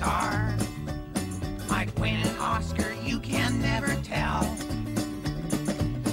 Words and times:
star. 0.00 0.56
Might 1.68 1.94
win 2.00 2.14
an 2.14 2.38
Oscar, 2.38 2.94
you 3.04 3.20
can 3.20 3.60
never 3.60 3.94
tell. 3.96 4.44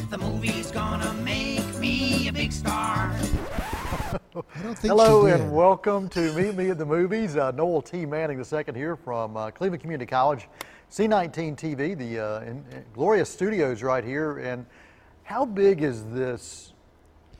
The 0.10 0.18
movie's 0.18 0.72
gonna 0.72 1.14
make 1.24 1.66
me 1.80 2.28
a 2.28 2.34
big 2.34 2.52
star. 2.52 3.16
Hello 4.82 5.28
and 5.28 5.54
welcome 5.54 6.10
to 6.10 6.34
Meet 6.34 6.56
Me 6.56 6.70
at 6.70 6.78
the 6.78 6.86
Movies. 6.86 7.38
Uh, 7.38 7.52
Noel 7.52 7.82
T. 7.82 8.06
Manning 8.06 8.40
II 8.40 8.74
here 8.74 8.98
from 8.98 9.38
uh, 9.38 9.52
Cleveland 9.52 9.82
Community 9.82 10.10
College, 10.10 10.50
C19 10.92 11.56
TV, 11.56 11.98
the 11.98 12.20
uh, 12.20 12.42
in, 12.42 12.66
in 12.74 12.84
glorious 12.94 13.30
studios 13.30 13.84
right 13.84 14.04
here. 14.04 14.40
And 14.40 14.66
how 15.24 15.46
big 15.46 15.82
is 15.82 16.04
this 16.08 16.74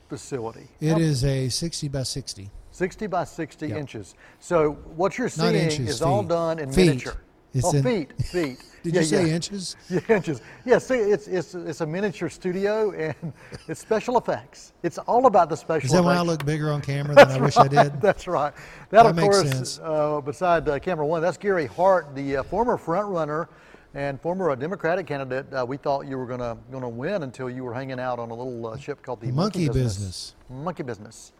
facility? 0.08 0.68
It 0.80 0.92
how 0.92 0.98
is 0.98 1.26
a 1.26 1.50
60 1.50 1.88
by 1.88 2.04
60. 2.04 2.50
60 2.78 3.08
by 3.08 3.24
60 3.24 3.68
Yep. 3.68 3.76
inches. 3.76 4.14
So 4.38 4.72
what 4.94 5.18
you're 5.18 5.28
seeing 5.28 5.56
inches, 5.56 5.88
is 5.88 6.02
all 6.02 6.22
done 6.22 6.60
in 6.60 6.70
Feet. 6.70 6.86
miniature. 6.86 7.16
It's 7.52 7.64
oh, 7.66 7.72
in- 7.76 7.82
feet, 7.82 8.22
feet. 8.26 8.58
Did 8.84 8.94
Yeah, 8.94 9.00
you 9.00 9.06
say 9.06 9.26
yeah. 9.26 9.34
inches? 9.34 9.76
Yeah, 9.90 10.00
inches. 10.08 10.40
Yeah, 10.64 10.78
see, 10.78 10.94
it's, 10.94 11.26
it's, 11.26 11.54
it's 11.56 11.80
a 11.80 11.86
miniature 11.86 12.28
studio 12.28 12.92
and 12.92 13.32
it's 13.68 13.80
special 13.80 14.16
effects. 14.16 14.74
It's 14.84 14.98
all 14.98 15.26
about 15.26 15.48
the 15.48 15.56
special 15.56 15.86
Is 15.86 15.92
that 15.92 16.04
why 16.04 16.14
I 16.14 16.20
look 16.20 16.44
bigger 16.44 16.70
on 16.70 16.80
camera 16.80 17.16
than 17.16 17.28
I 17.30 17.38
wish 17.40 17.56
I 17.56 17.66
did? 17.66 18.00
That's 18.00 18.28
right. 18.28 18.52
That, 18.90 19.06
of 19.06 19.16
makes 19.16 19.36
course, 19.36 19.50
sense. 19.50 19.80
Uh, 19.82 20.20
beside 20.20 20.68
uh, 20.68 20.78
camera 20.78 21.04
one, 21.04 21.20
that's 21.20 21.36
Gary 21.36 21.66
Hart, 21.66 22.14
the 22.14 22.36
uh, 22.36 22.42
former 22.44 22.76
front 22.76 23.08
runner 23.08 23.48
and 23.94 24.20
former 24.20 24.50
uh, 24.50 24.54
Democratic 24.54 25.06
candidate. 25.08 25.52
Uh, 25.52 25.64
we 25.66 25.78
thought 25.78 26.06
you 26.06 26.16
were 26.16 26.26
going 26.26 26.38
to 26.40 26.56
going 26.70 26.82
to 26.84 26.88
win 26.88 27.24
until 27.24 27.50
you 27.50 27.64
were 27.64 27.74
hanging 27.74 27.98
out 27.98 28.20
on 28.20 28.30
a 28.30 28.34
little 28.34 28.68
uh, 28.68 28.76
ship 28.76 29.02
called 29.02 29.20
the 29.20 29.32
Monkey 29.32 29.64
Monkey, 29.66 29.78
Business. 29.80 30.36
Monkey 30.48 30.84
Business. 30.84 31.32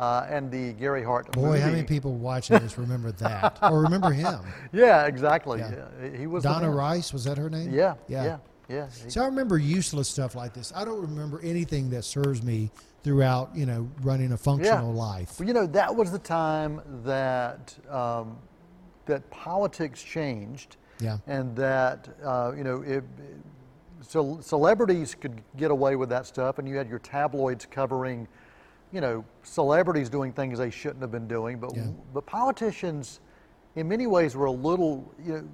Uh, 0.00 0.24
and 0.30 0.48
the 0.50 0.72
Gary 0.74 1.02
Hart 1.02 1.30
Boy, 1.32 1.60
how 1.60 1.70
many 1.70 1.82
people 1.82 2.14
watching 2.14 2.58
this 2.60 2.78
remember 2.78 3.10
that 3.12 3.58
or 3.62 3.80
remember 3.82 4.12
him? 4.12 4.38
Yeah, 4.72 5.06
exactly. 5.06 5.58
Yeah. 5.58 5.86
Yeah, 6.00 6.16
He 6.16 6.26
was 6.28 6.44
Donna. 6.44 6.70
Rice, 6.70 7.12
was 7.12 7.24
that 7.24 7.36
her 7.36 7.50
name? 7.50 7.72
Yeah, 7.74 7.94
yeah, 8.06 8.38
yeah. 8.68 8.86
He- 9.04 9.10
So 9.10 9.22
I 9.22 9.26
remember 9.26 9.58
useless 9.58 10.08
stuff 10.08 10.36
like 10.36 10.54
this. 10.54 10.72
I 10.76 10.84
don't 10.84 11.00
remember 11.00 11.40
anything 11.42 11.90
that 11.90 12.04
serves 12.04 12.44
me 12.44 12.70
throughout, 13.02 13.50
you 13.56 13.66
know, 13.66 13.88
running 14.02 14.30
a 14.32 14.36
functional 14.36 14.92
life. 14.92 15.40
Well, 15.40 15.48
you 15.48 15.54
know, 15.54 15.66
that 15.66 15.94
was 15.94 16.12
the 16.12 16.18
time 16.20 16.80
that 17.04 17.74
um, 17.90 18.36
that 19.06 19.28
politics 19.30 20.00
changed, 20.02 20.76
Yeah. 21.00 21.18
and 21.26 21.56
that 21.56 22.08
uh, 22.24 22.52
you 22.56 22.62
know, 22.62 22.82
it, 22.82 23.02
so 24.00 24.38
celebrities 24.40 25.16
could 25.16 25.40
get 25.56 25.72
away 25.72 25.96
with 25.96 26.08
that 26.10 26.24
stuff, 26.26 26.58
and 26.60 26.68
you 26.68 26.76
had 26.76 26.88
your 26.88 27.00
tabloids 27.00 27.66
covering, 27.66 28.28
you 28.92 29.00
know, 29.00 29.24
celebrities 29.42 30.08
doing 30.08 30.32
things 30.32 30.58
they 30.58 30.70
shouldn't 30.70 31.00
have 31.02 31.10
been 31.12 31.28
doing, 31.28 31.58
but 31.58 31.74
Yeah. 31.76 31.86
but 32.14 32.24
politicians, 32.26 33.20
in 33.76 33.88
many 33.88 34.06
ways, 34.06 34.34
were 34.36 34.46
a 34.46 34.50
little, 34.52 35.12
you 35.24 35.32
know. 35.34 35.48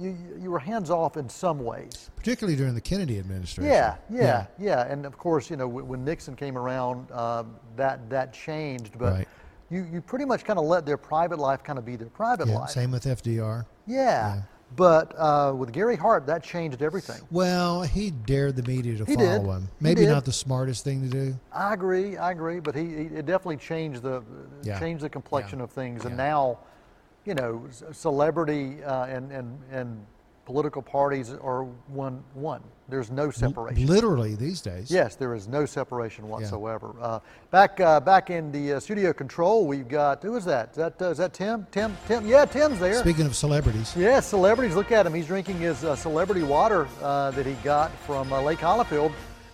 You, 0.00 0.16
you 0.40 0.50
were 0.50 0.58
hands 0.58 0.88
off 0.88 1.18
in 1.18 1.28
some 1.28 1.62
ways. 1.62 2.10
Particularly 2.16 2.56
during 2.56 2.74
the 2.74 2.80
Kennedy 2.80 3.18
administration. 3.18 3.70
Yeah, 3.70 3.96
yeah, 4.08 4.46
yeah, 4.58 4.90
and 4.90 5.04
of 5.04 5.18
course, 5.18 5.50
you 5.50 5.56
know, 5.58 5.68
when, 5.68 5.86
when 5.86 6.02
Nixon 6.02 6.34
came 6.34 6.56
around, 6.56 7.12
um, 7.12 7.56
that 7.76 8.08
that 8.08 8.32
changed. 8.32 8.98
But 8.98 9.12
Right. 9.12 9.28
you 9.68 9.84
you 9.92 10.00
pretty 10.00 10.24
much 10.24 10.44
kind 10.46 10.58
of 10.58 10.64
let 10.64 10.86
their 10.86 10.96
private 10.96 11.38
life 11.38 11.62
kind 11.62 11.78
of 11.78 11.84
be 11.84 11.96
their 11.96 12.08
private 12.08 12.48
Yeah, 12.48 12.60
life. 12.60 12.70
Same 12.70 12.90
with 12.90 13.04
FDR. 13.04 13.66
Yeah, 13.86 14.36
Yeah. 14.36 14.42
But 14.76 15.14
uh, 15.18 15.52
with 15.56 15.72
Gary 15.72 15.96
Hart, 15.96 16.26
that 16.26 16.42
changed 16.42 16.82
everything. 16.82 17.20
Well, 17.30 17.82
he 17.82 18.10
dared 18.10 18.56
the 18.56 18.62
media 18.62 18.96
to 18.98 19.04
He 19.04 19.14
follow 19.14 19.40
did. 19.42 19.50
him. 19.50 19.68
Maybe 19.80 20.06
not 20.06 20.24
the 20.24 20.32
smartest 20.32 20.84
thing 20.84 21.02
to 21.02 21.08
do. 21.08 21.34
I 21.52 21.74
agree, 21.74 22.16
I 22.16 22.30
agree, 22.30 22.60
but 22.60 22.74
he, 22.74 22.84
he 22.86 23.02
it 23.04 23.26
definitely 23.26 23.58
changed 23.58 24.02
the 24.02 24.22
Yeah. 24.62 24.78
changed 24.78 25.02
the 25.04 25.10
complexion 25.10 25.58
Yeah. 25.58 25.64
of 25.64 25.70
things, 25.70 26.04
and 26.04 26.12
Yeah. 26.12 26.24
now, 26.28 26.58
you 27.24 27.34
know, 27.34 27.66
celebrity 27.92 28.82
uh, 28.84 29.04
and 29.06 29.30
and 29.32 29.58
and 29.70 30.06
political 30.44 30.82
parties 30.82 31.32
are 31.32 31.64
one 31.88 32.22
one. 32.34 32.62
There's 32.88 33.10
no 33.10 33.30
separation. 33.30 33.86
Literally 33.86 34.34
these 34.34 34.60
days. 34.60 34.90
Yes, 34.90 35.14
there 35.16 35.34
is 35.34 35.48
no 35.48 35.64
separation 35.64 36.28
whatsoever. 36.28 36.94
Uh, 37.00 37.20
back 37.50 37.80
uh, 37.80 38.00
back 38.00 38.28
in 38.28 38.52
the 38.52 38.74
uh, 38.74 38.80
studio 38.80 39.12
control, 39.12 39.66
we've 39.66 39.88
got 39.88 40.22
who 40.22 40.36
is 40.36 40.44
that? 40.44 40.70
Is 40.70 40.76
that 40.76 41.00
uh, 41.00 41.10
is 41.10 41.18
that 41.18 41.32
Tim? 41.32 41.66
Tim? 41.70 41.96
Tim? 42.06 42.26
Yeah, 42.26 42.44
Tim's 42.44 42.78
there. 42.80 43.00
Speaking 43.00 43.26
of 43.26 43.34
celebrities, 43.34 43.94
yeah, 43.96 44.20
celebrities. 44.20 44.74
Look 44.74 44.92
at 44.92 45.06
him. 45.06 45.14
He's 45.14 45.26
drinking 45.26 45.58
his 45.58 45.84
uh, 45.84 45.96
celebrity 45.96 46.42
water 46.42 46.86
uh, 47.00 47.30
that 47.30 47.46
he 47.46 47.54
got 47.64 47.90
from 48.00 48.32
uh, 48.32 48.42
Lake 48.42 48.58
Hollifield, 48.58 49.12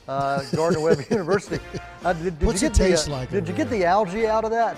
uh, 0.09 0.43
Gardner 0.55 0.81
Webb 0.81 0.99
University. 1.11 1.63
Did, 2.03 2.39
did 2.39 2.43
What's 2.43 2.63
you 2.63 2.69
it 2.69 2.73
get 2.73 2.79
the, 2.79 2.89
taste 2.91 3.09
uh, 3.09 3.13
like 3.13 3.31
Did 3.31 3.47
you 3.47 3.55
get 3.55 3.71
there? 3.71 3.81
the 3.81 3.85
algae 3.85 4.27
out 4.27 4.45
of 4.45 4.51
that? 4.51 4.77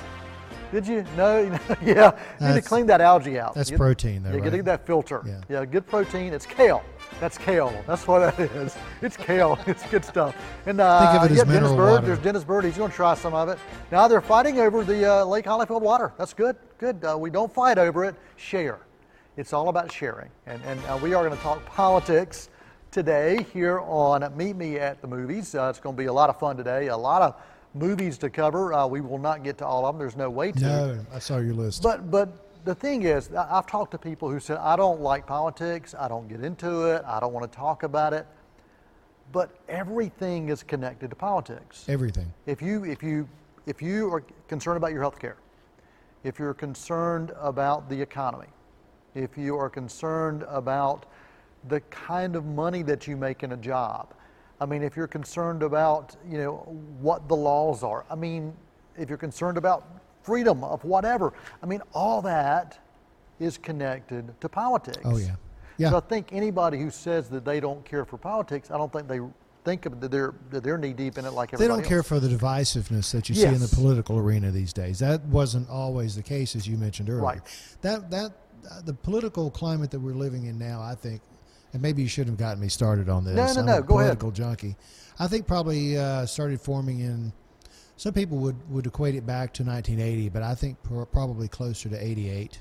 Did 0.73 0.87
you? 0.87 1.05
No. 1.17 1.41
yeah. 1.83 2.13
You 2.41 2.47
need 2.49 2.55
to 2.55 2.63
clean 2.63 2.87
that 2.87 3.01
algae 3.01 3.39
out. 3.39 3.55
that's 3.55 3.71
You- 3.71 3.77
protein, 3.77 4.23
though, 4.23 4.31
You 4.33 4.41
right? 4.41 4.53
get 4.53 4.65
that 4.67 4.87
filter. 4.87 5.23
Yeah. 5.27 5.41
Yeah, 5.49 5.65
good 5.65 5.87
protein. 5.87 6.33
It's 6.33 6.47
kale. 6.47 6.83
That's 7.19 7.37
kale. 7.37 7.73
That's 7.87 8.07
what 8.07 8.37
that 8.37 8.51
is. 8.57 8.77
It's 9.03 9.17
kale. 9.17 9.59
It's 9.67 9.83
good 9.91 10.05
stuff. 10.05 10.37
And 10.67 10.81
uh, 10.81 11.13
Think 11.13 11.25
of 11.25 11.31
it 11.31 11.33
as 11.33 11.39
yeah, 11.49 11.53
Dennis 11.55 11.73
Bird. 11.73 11.93
water. 11.93 12.07
There's 12.07 12.19
Dennis 12.21 12.45
Bird. 12.45 12.65
He's 12.65 12.77
going 12.77 12.91
to 12.91 12.97
try 12.97 13.15
some 13.15 13.35
of 13.35 13.49
it. 13.49 13.59
Now 13.91 14.07
they're 14.09 14.21
fighting 14.21 14.61
over 14.61 14.85
the 14.85 15.05
uh, 15.11 15.25
Lake 15.25 15.45
Hollifield 15.47 15.81
water. 15.83 16.13
That's 16.19 16.33
good. 16.35 16.57
Good. 16.79 17.05
Uh, 17.05 17.17
we 17.19 17.31
don't 17.31 17.53
fight 17.53 17.79
over 17.79 18.05
it. 18.05 18.15
Share. 18.37 18.79
It's 19.37 19.53
all 19.53 19.69
about 19.69 19.91
sharing. 19.93 20.31
And 20.47 20.63
and 20.65 20.81
uh, 20.87 20.99
we 21.03 21.15
are 21.15 21.25
going 21.25 21.37
to 21.37 21.43
talk 21.43 21.65
politics 21.67 22.49
today 22.91 23.47
here 23.53 23.81
on 23.81 24.29
Meet 24.37 24.57
Me 24.57 24.77
at 24.79 25.01
the 25.01 25.07
Movies. 25.07 25.55
Uh, 25.55 25.69
it's 25.69 25.79
going 25.81 25.95
to 25.97 26.01
be 26.01 26.07
a 26.07 26.13
lot 26.13 26.29
of 26.31 26.39
fun 26.39 26.57
today. 26.57 26.89
A 26.89 26.97
lot 26.97 27.23
of 27.23 27.35
movies 27.75 28.19
to 28.19 28.31
cover. 28.31 28.73
Uh, 28.73 28.87
we 28.87 29.01
will 29.01 29.19
not 29.19 29.43
get 29.43 29.59
to 29.59 29.67
all 29.67 29.87
of 29.87 29.95
them. 29.95 29.99
There's 29.99 30.17
no 30.17 30.31
way 30.31 30.53
to. 30.53 30.61
no, 30.61 31.07
I 31.13 31.19
saw 31.19 31.39
your 31.39 31.55
list. 31.55 31.83
But 31.83 32.11
but 32.11 32.65
the 32.65 32.75
thing 32.75 33.05
is, 33.05 33.31
I've 33.35 33.67
talked 33.67 33.93
to 33.93 33.99
people 33.99 34.31
who 34.31 34.41
said 34.41 34.59
I 34.59 34.77
don't 34.77 35.01
like 35.01 35.27
politics. 35.27 35.95
I 35.99 36.09
don't 36.09 36.29
get 36.29 36.43
into 36.43 36.85
it. 36.85 37.03
I 37.07 37.21
don't 37.21 37.33
want 37.33 37.51
to 37.51 37.57
talk 37.57 37.83
about 37.83 38.13
it. 38.13 38.27
But 39.33 39.57
everything 39.69 40.49
is 40.49 40.63
connected 40.63 41.11
to 41.11 41.17
politics. 41.17 41.85
Everything. 41.89 42.33
If 42.47 42.61
you 42.61 42.85
if 42.85 43.03
you 43.03 43.29
if 43.67 43.81
you 43.81 44.13
are 44.13 44.25
concerned 44.49 44.77
about 44.77 44.93
your 44.93 45.01
health 45.01 45.19
care, 45.19 45.37
if 46.25 46.39
you're 46.39 46.55
concerned 46.55 47.33
about 47.39 47.89
the 47.89 48.01
economy, 48.01 48.49
if 49.15 49.39
you 49.39 49.57
are 49.57 49.71
concerned 49.71 50.45
about 50.49 51.07
the 51.69 51.81
kind 51.83 52.37
of 52.37 52.47
money 52.47 52.83
that 52.83 53.07
you 53.07 53.17
make 53.17 53.43
in 53.43 53.53
a 53.53 53.57
job, 53.57 54.15
I 54.61 54.67
mean, 54.67 54.83
if 54.83 54.97
you're 54.97 55.07
concerned 55.07 55.63
about 55.63 56.17
you 56.29 56.39
know 56.39 56.57
what 57.01 57.29
the 57.29 57.37
laws 57.37 57.83
are, 57.83 58.05
I 58.11 58.15
mean, 58.15 58.55
if 58.97 59.09
you're 59.09 59.19
concerned 59.19 59.59
about 59.59 59.87
freedom 60.23 60.63
of 60.65 60.85
whatever, 60.85 61.33
I 61.63 61.67
mean, 61.67 61.83
all 61.95 62.21
that 62.23 62.79
is 63.39 63.57
connected 63.57 64.39
to 64.41 64.49
politics. 64.49 65.01
Oh, 65.05 65.17
yeah. 65.17 65.37
Yeah. 65.79 65.91
So 65.91 65.97
I 65.97 66.01
think 66.01 66.33
anybody 66.33 66.79
who 66.79 66.91
says 66.91 67.31
that 67.31 67.45
they 67.45 67.59
don't 67.59 67.83
care 67.87 68.05
for 68.05 68.19
politics, 68.19 68.71
I 68.71 68.77
don't 68.77 68.93
think 68.93 69.09
they 69.09 69.21
think 69.65 69.87
of 69.87 70.01
that 70.01 70.11
they're 70.11 70.35
that 70.51 70.63
they're 70.63 70.77
knee 70.77 70.93
deep 70.93 71.17
in 71.17 71.25
it 71.25 71.31
like 71.31 71.55
everybody. 71.55 71.77
They 71.77 71.83
don't 71.83 71.89
care 71.89 72.03
for 72.03 72.21
the 72.21 72.29
divisiveness 72.29 73.11
that 73.13 73.31
you 73.31 73.35
see 73.35 73.47
in 73.47 73.61
the 73.61 73.69
political 73.69 74.19
arena 74.19 74.51
these 74.51 74.75
days. 74.75 74.99
That 74.99 75.23
wasn't 75.25 75.71
always 75.71 76.17
the 76.17 76.23
case, 76.23 76.55
as 76.55 76.69
you 76.69 76.77
mentioned 76.77 77.09
earlier. 77.09 77.23
Right. 77.23 77.79
That 77.81 78.11
that 78.11 78.33
the 78.85 78.93
political 78.93 79.51
climate 79.51 79.91
that 79.93 80.01
we're 80.01 80.13
living 80.13 80.45
in 80.45 80.59
now, 80.59 80.83
I 80.83 80.95
think, 80.95 81.23
and 81.73 81.83
maybe 81.83 82.03
you 82.03 82.09
shouldn't 82.09 82.39
have 82.39 82.39
gotten 82.39 82.61
me 82.61 82.69
started 82.69 83.09
on 83.09 83.25
this. 83.25 83.35
No, 83.37 83.45
no, 83.53 83.61
I'm 83.61 83.67
no, 83.67 83.79
a 83.79 83.83
go 83.83 83.99
ahead. 84.01 84.19
political 84.19 84.31
junkie. 84.31 84.77
I 85.19 85.27
think 85.29 85.47
probably 85.47 85.97
uh, 85.99 86.27
started 86.27 86.61
forming 86.61 87.01
in. 87.01 87.33
Some 87.97 88.15
people 88.15 88.39
would, 88.39 88.57
would 88.71 88.87
equate 88.87 89.15
it 89.15 89.27
back 89.27 89.53
to 89.55 89.63
1980, 89.63 90.31
but 90.31 90.43
I 90.43 90.55
think 90.55 90.83
pro- 90.83 91.05
probably 91.05 91.49
closer 91.49 91.91
to 91.91 92.03
88, 92.03 92.59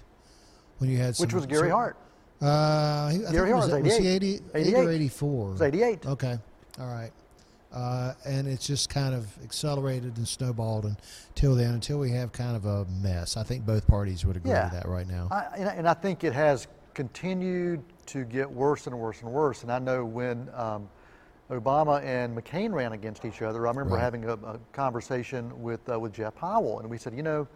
when 0.79 0.89
you 0.89 0.97
had 0.97 1.15
some, 1.15 1.25
Which 1.25 1.33
was 1.33 1.45
Gary 1.45 1.69
some- 1.69 1.77
Hart. 1.77 1.97
Uh, 2.41 3.09
he, 3.09 3.15
I 3.15 3.19
think 3.19 3.31
Gary 3.31 3.51
it 3.51 3.53
was, 3.56 3.69
Hart 3.69 3.83
was 3.83 3.89
was 3.94 3.97
he 4.00 4.07
88. 4.07 4.41
80, 4.53 4.69
80 4.69 4.75
or 4.75 4.79
88. 4.89 4.95
84? 4.95 5.47
It 5.47 5.51
was 5.51 5.62
88. 5.62 6.05
Okay, 6.05 6.38
all 6.79 6.88
right. 6.88 7.12
Uh, 7.71 8.13
and 8.25 8.47
it's 8.47 8.65
just 8.65 8.89
kind 8.89 9.13
of 9.13 9.27
accelerated 9.44 10.17
and 10.17 10.27
snowballed 10.27 10.85
until 10.85 11.53
then, 11.55 11.75
until 11.75 12.00
we 12.00 12.09
have 12.12 12.31
kind 12.31 12.55
of 12.57 12.65
a 12.65 12.85
mess. 13.01 13.38
I 13.38 13.44
think 13.44 13.65
both 13.65 13.88
parties 13.88 14.25
would 14.25 14.35
agree 14.38 14.51
Yeah. 14.51 14.65
with 14.65 14.73
that 14.81 14.89
right 14.89 15.07
now. 15.07 15.27
I, 15.31 15.45
and, 15.57 15.69
I- 15.69 15.73
and 15.73 15.88
I 15.88 15.94
think 15.94 16.23
it 16.25 16.33
has 16.33 16.67
continued 16.95 17.81
to 18.09 18.25
get 18.25 18.50
worse 18.50 18.88
and 18.88 18.97
worse 18.97 19.21
and 19.21 19.31
worse. 19.31 19.63
And 19.63 19.71
I 19.71 19.79
know 19.79 20.03
when 20.06 20.50
um, 20.56 20.89
Obama 21.50 22.03
and 22.03 22.38
McCain 22.38 22.71
ran 22.73 22.94
against 22.94 23.25
each 23.25 23.41
other, 23.41 23.65
I 23.67 23.71
remember 23.71 23.95
Right. 23.95 24.03
having 24.03 24.25
a, 24.25 24.33
a 24.33 24.59
conversation 24.71 25.61
with 25.61 25.88
uh, 25.89 26.00
with 26.00 26.13
Jeff 26.13 26.35
Powell, 26.35 26.79
and 26.79 26.89
we 26.89 26.97
said, 26.97 27.13
you 27.15 27.23
know, 27.23 27.47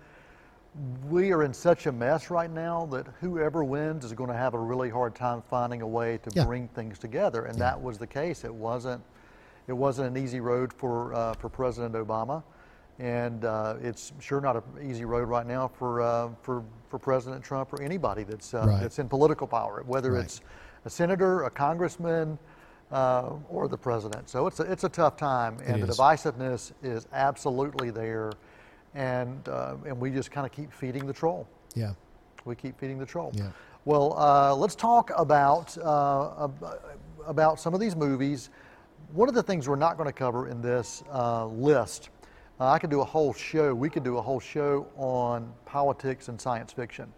we 1.09 1.31
are 1.31 1.43
in 1.43 1.53
such 1.53 1.85
a 1.85 1.91
mess 1.91 2.31
right 2.31 2.49
now 2.49 2.87
that 2.87 3.05
whoever 3.21 3.63
wins 3.63 4.03
is 4.03 4.13
going 4.13 4.29
to 4.29 4.35
have 4.35 4.55
a 4.55 4.59
really 4.59 4.89
hard 4.89 5.13
time 5.13 5.41
finding 5.41 5.81
a 5.83 5.87
way 5.87 6.17
to 6.23 6.31
Yeah. 6.31 6.45
bring 6.45 6.67
things 6.69 6.97
together. 6.97 7.45
And 7.45 7.59
that 7.61 7.79
was 7.79 7.97
the 7.99 8.07
case. 8.07 8.43
It 8.43 8.53
wasn't 8.53 9.03
it 9.67 9.73
wasn't 9.73 10.15
an 10.17 10.23
easy 10.23 10.39
road 10.39 10.73
for 10.73 11.13
uh, 11.13 11.33
for 11.35 11.49
President 11.49 11.93
Obama, 11.95 12.43
and 12.99 13.45
uh, 13.45 13.75
it's 13.81 14.13
sure 14.19 14.39
not 14.41 14.55
an 14.55 14.63
easy 14.87 15.05
road 15.05 15.27
right 15.27 15.45
now 15.47 15.67
for 15.67 16.01
uh, 16.01 16.29
for 16.41 16.63
for 16.89 16.99
President 16.99 17.43
Trump 17.43 17.73
or 17.73 17.81
anybody 17.81 18.23
that's 18.23 18.53
uh, 18.53 18.65
Right. 18.67 18.81
that's 18.81 18.99
in 18.99 19.09
political 19.09 19.47
power, 19.47 19.83
whether 19.85 20.13
Right. 20.13 20.25
it's 20.25 20.41
a 20.85 20.89
senator, 20.89 21.43
a 21.43 21.49
congressman, 21.49 22.37
uh, 22.91 23.31
or 23.49 23.67
the 23.67 23.77
president. 23.77 24.29
So 24.29 24.45
it's 24.47 24.59
a, 24.59 24.63
it's 24.71 24.83
a 24.83 24.89
tough 24.89 25.17
time, 25.17 25.57
and 25.65 25.81
the 25.81 25.87
divisiveness 25.87 26.73
is 26.83 27.07
absolutely 27.13 27.89
there, 27.89 28.31
and 28.93 29.47
uh, 29.49 29.75
and 29.85 29.99
we 29.99 30.11
just 30.11 30.29
kind 30.31 30.45
of 30.45 30.51
keep 30.51 30.71
feeding 30.71 31.05
the 31.07 31.13
troll. 31.13 31.47
yeah. 31.75 31.93
We 32.45 32.55
keep 32.55 32.77
feeding 32.77 32.99
the 32.99 33.05
troll. 33.05 33.31
Yeah. 33.33 33.51
Well, 33.85 34.19
uh, 34.19 34.53
let's 34.53 34.75
talk 34.75 35.11
about 35.17 35.77
uh, 35.77 36.49
about 37.25 37.57
some 37.59 37.73
of 37.73 37.79
these 37.79 37.95
movies. 37.95 38.49
One 39.13 39.29
of 39.29 39.35
the 39.35 39.43
things 39.43 39.69
we're 39.69 39.77
not 39.77 39.95
going 39.95 40.09
to 40.09 40.13
cover 40.13 40.49
in 40.49 40.61
this 40.61 41.03
uh, 41.09 41.45
list 41.45 42.09
Uh, 42.59 42.69
I 42.69 42.77
could 42.77 42.91
do 42.91 43.01
a 43.01 43.05
whole 43.05 43.33
show. 43.33 43.73
We 43.73 43.89
could 43.89 44.03
do 44.03 44.17
a 44.17 44.21
whole 44.21 44.39
show 44.39 44.87
on 44.95 45.51
politics 45.65 46.27
and 46.27 46.39
science 46.39 46.71
fiction, 46.71 47.11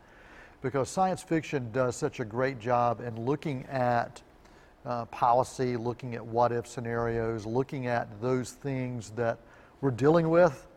because 0.62 0.90
science 0.90 1.22
fiction 1.22 1.70
does 1.74 1.98
such 1.98 2.22
a 2.22 2.26
great 2.26 2.58
job 2.58 3.02
in 3.02 3.26
looking 3.26 3.66
at 3.66 4.22
uh, 4.86 5.06
policy, 5.06 5.76
looking 5.76 6.16
at 6.16 6.26
what 6.26 6.54
if 6.54 6.66
scenarios, 6.66 7.46
looking 7.46 7.88
at 7.88 8.08
those 8.22 8.52
things 8.52 9.10
that 9.12 9.40
we're 9.82 9.92
dealing 9.92 10.30
with, 10.30 10.68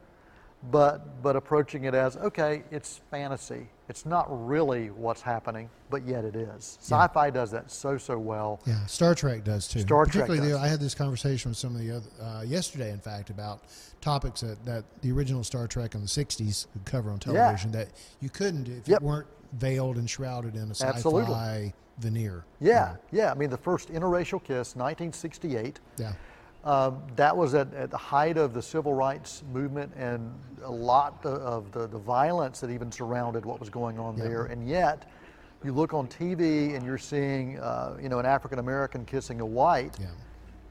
but, 0.70 1.22
but 1.22 1.36
approaching 1.36 1.84
it 1.84 1.94
as 1.94 2.16
okay, 2.16 2.62
it's 2.70 3.00
fantasy. 3.10 3.68
It's 3.88 4.04
not 4.04 4.26
really 4.28 4.90
what's 4.90 5.22
happening, 5.22 5.70
but 5.88 6.06
yet 6.06 6.24
it 6.24 6.36
is. 6.36 6.76
Sci-fi 6.82 7.30
does 7.30 7.50
that 7.52 7.70
so 7.70 7.96
so 7.96 8.18
well. 8.18 8.60
Yeah, 8.66 8.84
Star 8.86 9.14
Trek 9.14 9.44
does 9.44 9.66
too. 9.66 9.80
Star 9.80 10.04
Trek 10.04 10.26
Particularly, 10.26 10.50
does. 10.50 10.60
The, 10.60 10.64
I 10.64 10.68
had 10.68 10.80
this 10.80 10.94
conversation 10.94 11.50
with 11.50 11.58
some 11.58 11.74
of 11.74 11.80
the 11.80 11.96
other 11.96 12.06
uh, 12.20 12.42
yesterday, 12.42 12.90
in 12.90 12.98
fact, 13.00 13.30
about 13.30 13.62
topics 14.00 14.42
that, 14.42 14.62
that 14.66 14.84
the 15.00 15.10
original 15.12 15.42
Star 15.42 15.66
Trek 15.66 15.94
in 15.94 16.02
the 16.02 16.06
'60s 16.06 16.66
would 16.74 16.84
cover 16.84 17.10
on 17.10 17.18
television 17.18 17.70
that 17.72 17.88
you 18.20 18.28
couldn't 18.28 18.68
if 18.68 18.86
Yep. 18.88 19.00
you 19.00 19.06
weren't 19.06 19.26
veiled 19.52 19.96
and 19.96 20.10
shrouded 20.10 20.54
in 20.54 20.70
a 20.70 20.74
sci-fi 20.74 20.90
Absolutely. 20.90 21.72
veneer. 21.98 22.44
Yeah, 22.60 22.96
yeah. 23.10 23.30
I 23.30 23.34
mean, 23.34 23.48
the 23.48 23.56
first 23.56 23.88
interracial 23.90 24.42
kiss, 24.42 24.76
1968. 24.76 25.80
Yeah. 25.96 26.12
Um, 26.68 27.00
that 27.16 27.34
was 27.34 27.54
at, 27.54 27.72
at 27.72 27.90
the 27.90 27.96
height 27.96 28.36
of 28.36 28.52
the 28.52 28.60
civil 28.60 28.92
rights 28.92 29.42
movement 29.50 29.90
and 29.96 30.30
a 30.62 30.70
lot 30.70 31.24
of, 31.24 31.72
the, 31.72 31.86
the 31.86 31.98
violence 31.98 32.60
that 32.60 32.68
even 32.68 32.92
surrounded 32.92 33.46
what 33.46 33.58
was 33.58 33.70
going 33.70 33.98
on 33.98 34.18
Yeah. 34.18 34.24
there. 34.24 34.44
And 34.44 34.68
yet, 34.68 35.10
you 35.64 35.72
look 35.72 35.94
on 35.94 36.06
TV 36.08 36.76
and 36.76 36.84
you're 36.84 36.98
seeing, 36.98 37.58
uh, 37.58 37.96
you 38.02 38.10
know, 38.10 38.18
an 38.18 38.26
African 38.26 38.58
American 38.58 39.06
kissing 39.06 39.40
a 39.40 39.46
white. 39.46 39.96
Yeah. 39.98 40.08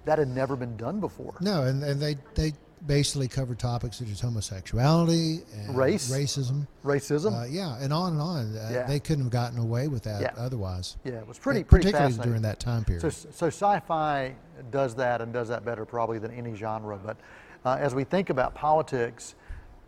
That 0.06 0.20
had 0.20 0.28
never 0.30 0.56
been 0.56 0.78
done 0.78 1.00
before. 1.00 1.34
No, 1.42 1.64
and, 1.64 1.84
and 1.84 2.00
they 2.00 2.16
they 2.36 2.54
basically 2.86 3.28
covered 3.28 3.58
topics 3.60 3.98
such 3.98 4.10
as 4.10 4.20
homosexuality 4.22 5.40
and 5.56 5.76
Race. 5.76 6.12
racism. 6.12 6.68
Racism. 6.86 7.34
Uh, 7.42 7.46
yeah, 7.46 7.78
and 7.82 7.92
on 7.92 8.14
and 8.14 8.22
on. 8.22 8.56
Uh, 8.58 8.70
Yeah. 8.72 8.84
They 8.88 9.00
couldn't 9.00 9.26
have 9.26 9.32
gotten 9.32 9.58
away 9.60 9.88
with 9.88 10.04
that 10.04 10.22
Yeah. 10.22 10.34
otherwise. 10.38 10.96
yeah, 11.04 11.14
it 11.14 11.28
was 11.28 11.40
pretty, 11.40 11.62
Uh, 11.62 11.64
pretty 11.64 11.86
particularly 11.92 12.18
during 12.24 12.42
that 12.44 12.60
time 12.60 12.86
period. 12.86 13.02
So, 13.02 13.10
so 13.10 13.48
sci-fi 13.48 14.36
does 14.72 14.96
that 14.96 15.22
and 15.22 15.34
does 15.34 15.48
that 15.48 15.66
better 15.66 15.86
probably 15.86 16.20
than 16.20 16.32
any 16.32 16.54
genre. 16.56 16.98
But 17.04 17.18
uh, 17.66 17.78
as 17.80 17.96
we 17.96 18.04
think 18.04 18.30
about 18.30 18.54
politics, 18.54 19.36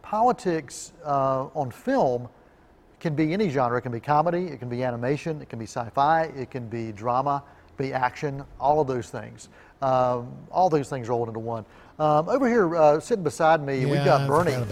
politics 0.02 0.92
uh, 1.06 1.46
on 1.56 1.72
film 1.72 2.28
can 3.00 3.16
be 3.16 3.32
any 3.34 3.50
genre. 3.50 3.78
It 3.78 3.82
can 3.82 3.92
be 3.92 4.00
comedy, 4.00 4.48
it 4.48 4.60
can 4.60 4.68
be 4.70 4.84
animation, 4.84 5.42
it 5.42 5.50
can 5.50 5.60
be 5.60 5.66
sci-fi, 5.66 6.24
it 6.24 6.50
can 6.52 6.68
be 6.68 6.92
drama, 6.92 7.44
be 7.80 7.94
action, 7.94 8.44
all 8.60 8.80
of 8.80 8.88
those 8.88 9.10
things. 9.10 9.50
Um, 9.82 10.28
all 10.52 10.70
those 10.70 10.90
things 10.90 11.08
rolled 11.08 11.30
into 11.30 11.40
one. 11.40 11.66
Um, 11.98 12.30
over 12.30 12.48
here, 12.48 12.76
uh, 12.76 13.00
sitting 13.00 13.24
beside 13.24 13.66
me, 13.66 13.86
we've 13.86 14.06
got 14.06 14.22
I 14.22 14.28
Bernie. 14.28 14.66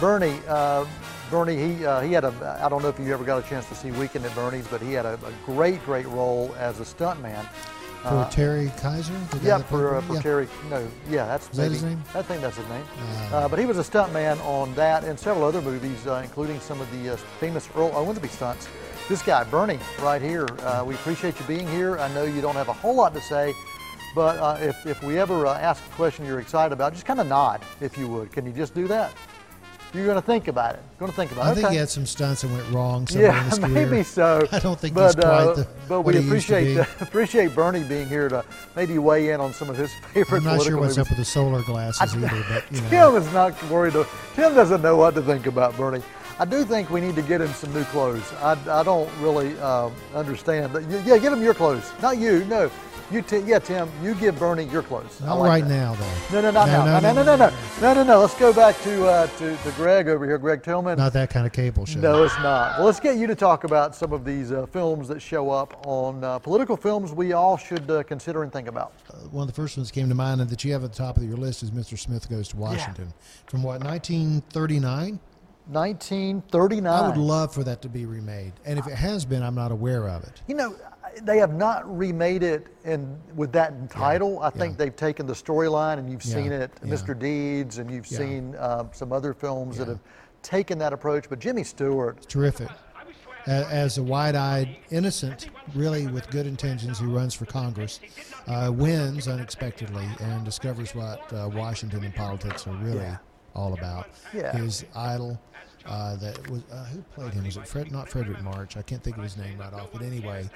Bernie, 0.00 0.38
uh, 0.48 0.84
Bernie, 1.30 1.56
he 1.56 1.86
uh, 1.86 2.00
he 2.00 2.12
had 2.12 2.24
a. 2.24 2.58
I 2.62 2.68
don't 2.68 2.82
know 2.82 2.88
if 2.88 2.98
you 2.98 3.12
ever 3.12 3.24
got 3.24 3.44
a 3.44 3.48
chance 3.48 3.66
to 3.68 3.74
see 3.74 3.90
Weekend 3.92 4.24
at 4.24 4.34
Bernie's, 4.34 4.66
but 4.68 4.80
he 4.80 4.92
had 4.92 5.06
a, 5.06 5.14
a 5.14 5.32
great, 5.44 5.84
great 5.84 6.06
role 6.08 6.54
as 6.58 6.80
a 6.80 6.84
stuntman. 6.84 7.46
for 8.02 8.28
Terry 8.30 8.70
Kiser? 8.80 9.12
Yeah, 9.42 9.58
for, 9.58 9.96
uh, 9.96 10.00
for 10.02 10.14
yeah. 10.14 10.20
Terry. 10.20 10.48
No, 10.70 10.86
yeah, 11.08 11.26
that's 11.26 11.50
Is 11.50 11.56
that 11.56 11.70
his 11.70 11.82
name? 11.82 12.02
I 12.14 12.22
think 12.22 12.42
that's 12.42 12.56
his 12.56 12.68
name. 12.68 12.84
Uh, 13.32 13.36
Uh, 13.36 13.48
but 13.48 13.58
he 13.58 13.66
was 13.66 13.78
a 13.78 13.82
stuntman 13.82 14.40
on 14.44 14.72
that 14.74 15.04
and 15.04 15.18
several 15.18 15.44
other 15.44 15.60
movies, 15.60 16.06
uh, 16.06 16.20
including 16.24 16.60
some 16.60 16.80
of 16.80 16.88
the 16.92 17.14
uh, 17.14 17.16
famous 17.40 17.68
Earl 17.76 17.90
Owensby 17.90 18.28
stunts. 18.30 18.68
This 19.08 19.22
guy, 19.22 19.42
Bernie, 19.44 19.78
right 20.00 20.20
here. 20.20 20.46
Uh, 20.60 20.84
we 20.86 20.94
appreciate 20.94 21.40
you 21.40 21.46
being 21.46 21.66
here. 21.68 21.98
I 21.98 22.12
know 22.12 22.24
you 22.24 22.42
don't 22.42 22.56
have 22.56 22.68
a 22.68 22.74
whole 22.74 22.94
lot 22.94 23.14
to 23.14 23.22
say, 23.22 23.54
but 24.14 24.38
uh, 24.38 24.58
if, 24.60 24.84
if 24.84 25.02
we 25.02 25.18
ever 25.18 25.46
uh, 25.46 25.54
ask 25.58 25.82
a 25.82 25.94
question 25.94 26.26
you're 26.26 26.40
excited 26.40 26.74
about, 26.74 26.92
just 26.92 27.06
kind 27.06 27.18
of 27.18 27.26
nod, 27.26 27.62
if 27.80 27.96
you 27.96 28.06
would. 28.06 28.30
Can 28.32 28.44
you 28.44 28.52
just 28.52 28.74
do 28.74 28.86
that? 28.88 29.10
You're 29.94 30.04
going 30.04 30.16
to 30.16 30.26
think 30.26 30.48
about 30.48 30.74
it. 30.74 30.82
Going 30.98 31.10
to 31.10 31.16
think 31.16 31.32
about 31.32 31.46
I 31.46 31.52
it. 31.52 31.54
think 31.54 31.66
okay. 31.66 31.74
he 31.76 31.78
had 31.78 31.88
some 31.88 32.04
stunts 32.04 32.42
that 32.42 32.50
went 32.50 32.68
wrong 32.70 33.06
somewhere 33.06 33.30
in 33.30 33.62
Yeah, 33.62 33.68
maybe 33.68 34.02
so. 34.02 34.46
I 34.52 34.58
don't 34.58 34.78
think 34.78 34.94
but, 34.94 35.06
he's 35.06 35.14
quite 35.14 35.24
uh, 35.24 35.54
the 35.54 35.68
But 35.88 36.02
we 36.02 36.12
he 36.12 36.18
used 36.18 36.46
to 36.48 36.54
appreciate 36.56 36.74
be. 36.74 36.80
appreciate 37.00 37.54
Bernie 37.54 37.84
being 37.84 38.06
here 38.06 38.28
to 38.28 38.44
maybe 38.76 38.98
weigh 38.98 39.30
in 39.30 39.40
on 39.40 39.54
some 39.54 39.70
of 39.70 39.78
his 39.78 39.90
favorite 40.12 40.40
I'm 40.40 40.44
not 40.44 40.62
sure 40.62 40.76
what's 40.76 40.98
movies. 40.98 40.98
up 40.98 41.08
with 41.08 41.16
the 41.16 41.24
solar 41.24 41.62
glasses 41.62 42.14
either, 42.14 42.44
but 42.50 42.70
you 42.70 42.82
know. 42.82 42.90
Tim 42.90 43.22
is 43.22 43.32
not 43.32 43.70
worried. 43.70 43.94
Tim 44.34 44.54
doesn't 44.54 44.82
know 44.82 44.96
what 44.96 45.14
to 45.14 45.22
think 45.22 45.46
about 45.46 45.74
Bernie. 45.78 46.02
I 46.40 46.44
do 46.44 46.64
think 46.64 46.90
we 46.90 47.00
need 47.00 47.16
to 47.16 47.22
get 47.22 47.40
him 47.40 47.48
some 47.48 47.72
new 47.74 47.84
clothes. 47.84 48.32
I, 48.34 48.56
I 48.70 48.82
don't 48.84 49.10
really 49.20 49.58
um, 49.58 49.92
understand. 50.14 50.72
That. 50.72 50.84
Yeah, 51.04 51.18
get 51.18 51.32
him 51.32 51.42
your 51.42 51.54
clothes. 51.54 51.90
Not 52.00 52.18
you. 52.18 52.44
No, 52.44 52.70
you. 53.10 53.22
Ti- 53.22 53.38
yeah, 53.40 53.58
Tim. 53.58 53.90
You 54.04 54.14
give 54.14 54.38
Bernie 54.38 54.64
your 54.66 54.82
clothes. 54.84 55.20
Not 55.20 55.34
like 55.40 55.48
right 55.48 55.64
that. 55.64 55.68
now, 55.68 55.94
though. 55.96 56.34
No, 56.34 56.40
no, 56.42 56.50
not 56.52 56.66
No, 56.68 56.84
now. 56.84 57.00
no, 57.00 57.12
No, 57.12 57.22
no, 57.22 57.22
no, 57.24 57.36
no, 57.36 57.52
no, 57.80 57.94
no, 57.94 58.02
no. 58.04 58.20
Let's 58.20 58.38
go 58.38 58.52
back 58.52 58.80
to 58.82 59.04
uh, 59.08 59.26
to, 59.38 59.56
to 59.56 59.70
Greg 59.72 60.08
over 60.08 60.24
here, 60.26 60.38
Greg 60.38 60.62
Tillman. 60.62 60.96
Not 60.96 61.12
that 61.14 61.28
kind 61.30 61.44
of 61.44 61.52
cable 61.52 61.84
show. 61.86 61.98
No, 61.98 62.22
it's 62.22 62.36
not. 62.36 62.78
Well, 62.78 62.86
let's 62.86 63.00
get 63.00 63.16
you 63.16 63.26
to 63.26 63.34
talk 63.34 63.64
about 63.64 63.96
some 63.96 64.12
of 64.12 64.24
these 64.24 64.52
uh, 64.52 64.66
films 64.66 65.08
that 65.08 65.20
show 65.20 65.50
up 65.50 65.84
on 65.88 66.22
uh, 66.22 66.38
political 66.38 66.76
films 66.76 67.12
we 67.12 67.32
all 67.32 67.56
should 67.56 67.90
uh, 67.90 68.04
consider 68.04 68.44
and 68.44 68.52
think 68.52 68.68
about. 68.68 68.92
Uh, 69.10 69.16
One 69.30 69.42
of 69.42 69.48
the 69.48 69.60
first 69.60 69.76
ones 69.76 69.88
that 69.88 69.94
came 69.94 70.08
to 70.08 70.14
mind 70.14 70.40
and 70.40 70.48
that 70.50 70.62
you 70.64 70.72
have 70.72 70.84
at 70.84 70.92
the 70.92 70.98
top 70.98 71.16
of 71.16 71.24
your 71.24 71.36
list 71.36 71.64
is 71.64 71.72
Mr. 71.72 71.98
Smith 71.98 72.30
Goes 72.30 72.46
to 72.48 72.56
Washington. 72.56 73.12
From 73.46 73.64
what, 73.64 73.82
1939? 73.82 75.18
1939. 75.68 76.92
I 76.92 77.08
would 77.08 77.16
love 77.16 77.52
for 77.52 77.62
that 77.64 77.82
to 77.82 77.88
be 77.88 78.06
remade. 78.06 78.52
And 78.64 78.78
if 78.78 78.86
it 78.86 78.94
has 78.94 79.24
been, 79.24 79.42
I'm 79.42 79.54
not 79.54 79.70
aware 79.72 80.08
of 80.08 80.24
it. 80.24 80.42
You 80.46 80.54
know, 80.54 80.76
they 81.22 81.38
have 81.38 81.54
not 81.54 81.84
remade 81.96 82.42
it 82.42 82.66
in 82.84 83.18
with 83.34 83.52
that 83.52 83.90
title. 83.90 84.40
I 84.40 84.50
think 84.50 84.72
yeah. 84.74 84.84
they've 84.84 84.96
taken 84.96 85.26
the 85.26 85.32
storyline, 85.32 85.98
and 85.98 86.10
you've 86.10 86.24
Yeah, 86.24 86.34
seen 86.34 86.52
it, 86.52 86.70
yeah. 86.82 86.94
Mr. 86.94 87.18
Deeds, 87.18 87.78
and 87.78 87.90
you've 87.90 88.10
Yeah. 88.10 88.18
seen 88.18 88.54
uh, 88.56 88.84
some 88.92 89.12
other 89.12 89.34
films 89.34 89.78
that 89.78 89.88
have 89.88 90.00
taken 90.42 90.78
that 90.78 90.92
approach. 90.92 91.28
But 91.28 91.38
Jimmy 91.38 91.64
Stewart, 91.64 92.28
Terrific. 92.28 92.68
As 93.46 93.96
a 93.96 94.02
wide 94.02 94.34
eyed, 94.34 94.76
innocent, 94.90 95.48
really 95.74 96.06
with 96.06 96.28
good 96.28 96.46
intentions, 96.46 96.98
who 96.98 97.08
runs 97.14 97.32
for 97.32 97.46
Congress, 97.46 97.98
uh, 98.46 98.70
wins 98.74 99.26
unexpectedly 99.26 100.06
and 100.20 100.44
discovers 100.44 100.94
what 100.94 101.32
uh, 101.32 101.48
Washington 101.54 102.04
and 102.04 102.14
politics 102.14 102.66
are 102.66 102.74
really 102.74 102.98
Yeah. 102.98 103.16
All 103.58 103.74
about. 103.74 104.08
Yeah. 104.32 104.56
His 104.56 104.84
idol, 104.94 105.38
uh, 105.84 106.14
that 106.16 106.48
was 106.48 106.62
uh, 106.72 106.84
who 106.86 107.02
played 107.14 107.34
him? 107.34 107.44
Was 107.44 107.56
it 107.56 107.66
Fred? 107.66 107.90
Not 107.90 108.08
Fredric 108.08 108.40
March. 108.42 108.76
I 108.76 108.82
can't 108.82 109.02
think 109.02 109.16
of 109.16 109.24
his 109.24 109.36
name 109.36 109.58
right 109.58 109.72
off. 109.72 109.88
But 109.92 110.02
anyway, 110.02 110.48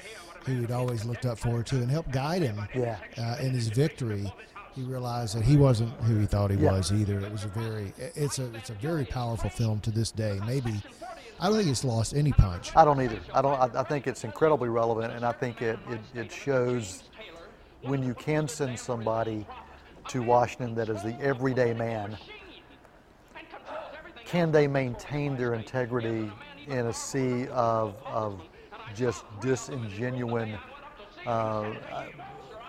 who 0.47 0.61
he'd 0.61 0.71
always 0.71 1.05
looked 1.05 1.27
up 1.27 1.37
forward 1.39 1.67
to 1.67 1.77
and 1.77 1.91
helped 1.91 2.13
guide 2.13 2.43
him 2.43 2.61
Yeah. 2.75 2.97
uh, 3.19 3.37
in 3.41 3.51
his 3.51 3.69
victory. 3.69 4.33
He 4.77 4.83
realized 4.83 5.37
that 5.37 5.43
he 5.45 5.57
wasn't 5.57 5.91
who 6.03 6.19
he 6.21 6.27
thought 6.27 6.51
he 6.53 6.57
Yeah. 6.59 6.73
was 6.73 6.93
either. 6.93 7.19
It 7.19 7.31
was 7.33 7.45
a 7.45 7.49
very, 7.49 7.93
it's 7.99 8.39
a, 8.39 8.55
it's 8.55 8.71
a 8.71 8.75
very 8.75 9.05
powerful 9.05 9.51
film 9.51 9.81
to 9.81 9.91
this 9.91 10.13
day. 10.13 10.41
Maybe, 10.47 10.81
I 11.41 11.49
don't 11.49 11.57
think 11.59 11.69
it's 11.69 11.85
lost 11.85 12.15
any 12.15 12.33
punch. 12.33 12.71
I 12.77 12.85
don't 12.85 13.01
either. 13.03 13.19
I 13.35 13.43
don't. 13.43 13.59
I, 13.77 13.81
I 13.81 13.83
think 13.83 14.07
it's 14.07 14.23
incredibly 14.25 14.69
relevant, 14.69 15.13
and 15.13 15.25
I 15.27 15.33
think 15.33 15.61
it, 15.61 15.79
it 15.91 16.01
it 16.15 16.33
shows 16.33 17.03
when 17.83 18.03
you 18.03 18.15
can 18.15 18.47
send 18.49 18.79
somebody 18.79 19.45
to 20.09 20.23
Washington 20.23 20.75
that 20.77 20.89
is 20.89 21.03
the 21.03 21.17
everyday 21.21 21.75
man. 21.75 22.17
Can 24.33 24.51
they 24.51 24.67
maintain 24.67 25.37
their 25.37 25.53
integrity 25.53 26.33
in 26.67 26.87
a 26.87 26.93
sea 26.93 27.49
of 27.49 27.95
of 28.07 28.41
just 28.95 29.27
disingenuine 29.41 30.59
uh, 31.27 31.75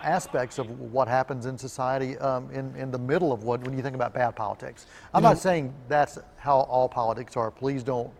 aspects 0.02 0.58
of 0.58 0.68
what 0.78 1.08
happens 1.08 1.46
in 1.46 1.56
society 1.56 2.18
um, 2.18 2.50
in, 2.50 2.76
in 2.76 2.90
the 2.90 2.98
middle 2.98 3.32
of 3.32 3.44
what 3.44 3.64
when 3.64 3.74
you 3.74 3.82
think 3.82 3.94
about 3.94 4.12
bad 4.12 4.36
politics. 4.36 4.84
I'm 5.14 5.22
know- 5.22 5.30
not 5.30 5.38
saying 5.38 5.72
that's 5.88 6.18
how 6.36 6.60
all 6.60 6.86
politics 6.86 7.34
are. 7.34 7.50
Please 7.50 7.82
don't 7.82 8.10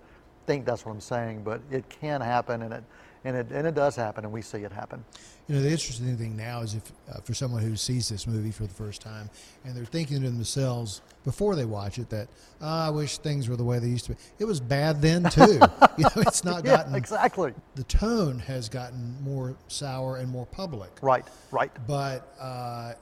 think 0.46 0.64
that's 0.64 0.86
what 0.86 0.92
I'm 0.92 1.00
saying, 1.02 1.42
but 1.42 1.60
it 1.70 1.86
can 1.90 2.22
happen 2.22 2.62
and 2.62 2.72
it 2.72 2.84
and 3.24 3.36
it 3.36 3.46
and 3.50 3.66
it 3.66 3.74
does 3.74 3.96
happen 3.96 4.24
and 4.24 4.32
we 4.32 4.42
see 4.42 4.58
it 4.58 4.72
happen. 4.72 5.04
You 5.48 5.56
know, 5.56 5.60
the 5.62 5.70
interesting 5.70 6.16
thing 6.16 6.36
now 6.36 6.60
is 6.62 6.74
if 6.74 6.92
uh, 7.10 7.20
for 7.20 7.34
someone 7.34 7.62
who 7.62 7.76
sees 7.76 8.08
this 8.08 8.26
movie 8.26 8.50
for 8.50 8.62
the 8.64 8.72
first 8.74 9.02
time 9.02 9.28
and 9.64 9.76
they're 9.76 9.84
thinking 9.84 10.22
to 10.22 10.30
themselves 10.30 11.02
before 11.24 11.54
they 11.56 11.64
watch 11.66 11.98
it 11.98 12.08
that 12.10 12.28
"Ah, 12.62 12.86
I 12.86 12.90
wish 12.90 13.18
things 13.18 13.48
were 13.48 13.56
the 13.56 13.64
way 13.64 13.78
they 13.78 13.88
used 13.88 14.06
to 14.06 14.12
be. 14.12 14.18
It 14.38 14.44
was 14.46 14.60
bad 14.60 15.02
then 15.02 15.24
too. 15.30 15.58
you 15.98 16.04
know, 16.04 16.10
it's 16.18 16.44
not 16.44 16.64
Yeah, 16.64 16.76
gotten 16.78 16.94
exactly. 16.94 17.52
the 17.74 17.84
tone 17.84 18.38
has 18.40 18.68
gotten 18.68 19.16
more 19.22 19.54
sour 19.68 20.16
and 20.16 20.30
more 20.30 20.46
public. 20.46 20.90
Right, 21.02 21.26
right. 21.50 21.70
But 21.86 22.34
uh, 22.40 22.94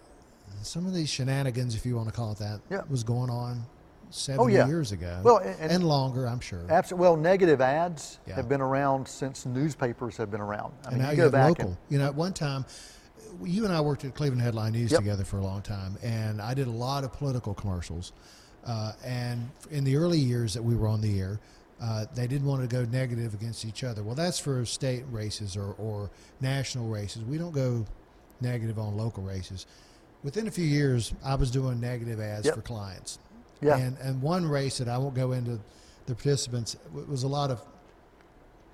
some 0.62 0.86
of 0.86 0.94
these 0.94 1.08
shenanigans, 1.10 1.74
if 1.74 1.84
you 1.86 1.96
want 1.96 2.08
to 2.08 2.14
call 2.14 2.32
it 2.32 2.38
that, 2.38 2.60
Yeah. 2.70 2.82
was 2.90 3.02
going 3.04 3.30
on 3.30 3.64
70 4.12 4.42
Oh, 4.42 4.46
yeah. 4.46 4.66
years 4.66 4.92
ago. 4.92 5.20
Well, 5.24 5.38
and- 5.38 5.72
and, 5.72 5.84
longer, 5.84 6.26
I'm 6.28 6.40
sure. 6.40 6.60
Absolutely. 6.68 7.02
Well, 7.02 7.16
negative 7.16 7.60
ads 7.60 8.18
Yeah. 8.26 8.34
have 8.36 8.48
been 8.48 8.60
around 8.60 9.08
since 9.08 9.46
newspapers 9.46 10.16
have 10.18 10.30
been 10.30 10.40
around. 10.40 10.72
I 10.84 10.88
and 10.88 10.94
mean, 10.98 11.02
now 11.04 11.10
you 11.10 11.16
go 11.16 11.30
back 11.30 11.48
local. 11.58 11.66
and 11.68 11.76
you 11.88 11.98
know, 11.98 12.06
at 12.06 12.14
one 12.14 12.32
time, 12.32 12.64
you 13.42 13.64
and 13.64 13.72
I 13.72 13.80
worked 13.80 14.04
at 14.04 14.14
Cleveland 14.14 14.42
Headline 14.42 14.72
News 14.72 14.90
Yep. 14.92 15.00
together 15.00 15.24
for 15.24 15.38
a 15.38 15.42
long 15.42 15.62
time, 15.62 15.96
and 16.02 16.40
I 16.42 16.54
did 16.54 16.66
a 16.68 16.70
lot 16.72 17.04
of 17.04 17.12
political 17.12 17.54
commercials. 17.54 18.12
Uh, 18.64 18.92
and 19.04 19.50
in 19.70 19.84
the 19.84 19.96
early 19.96 20.18
years 20.18 20.54
that 20.54 20.62
we 20.62 20.76
were 20.76 20.86
on 20.86 21.00
the 21.00 21.18
air, 21.20 21.40
uh, 21.80 22.04
they 22.14 22.26
didn't 22.28 22.46
want 22.46 22.60
to 22.62 22.68
go 22.68 22.84
negative 22.84 23.34
against 23.34 23.64
each 23.64 23.82
other. 23.82 24.02
Well, 24.04 24.14
that's 24.14 24.38
for 24.38 24.64
state 24.64 25.04
races 25.10 25.56
or, 25.56 25.74
or 25.78 26.10
national 26.40 26.86
races. 26.88 27.24
We 27.24 27.38
don't 27.38 27.50
go 27.52 27.84
negative 28.40 28.78
on 28.78 28.96
local 28.96 29.22
races. 29.24 29.66
Within 30.22 30.46
a 30.46 30.50
few 30.52 30.64
years, 30.66 31.12
I 31.24 31.34
was 31.34 31.50
doing 31.50 31.80
negative 31.80 32.20
ads 32.20 32.46
Yep. 32.46 32.54
for 32.54 32.60
clients. 32.60 33.18
Yeah. 33.62 33.76
And 33.76 33.96
and 33.98 34.20
one 34.22 34.44
race 34.46 34.78
that 34.78 34.88
I 34.88 34.98
won't 34.98 35.14
go 35.14 35.32
into 35.32 35.58
the 36.06 36.14
participants 36.14 36.74
it 36.96 37.08
was 37.08 37.22
a 37.22 37.28
lot 37.28 37.50
of. 37.50 37.62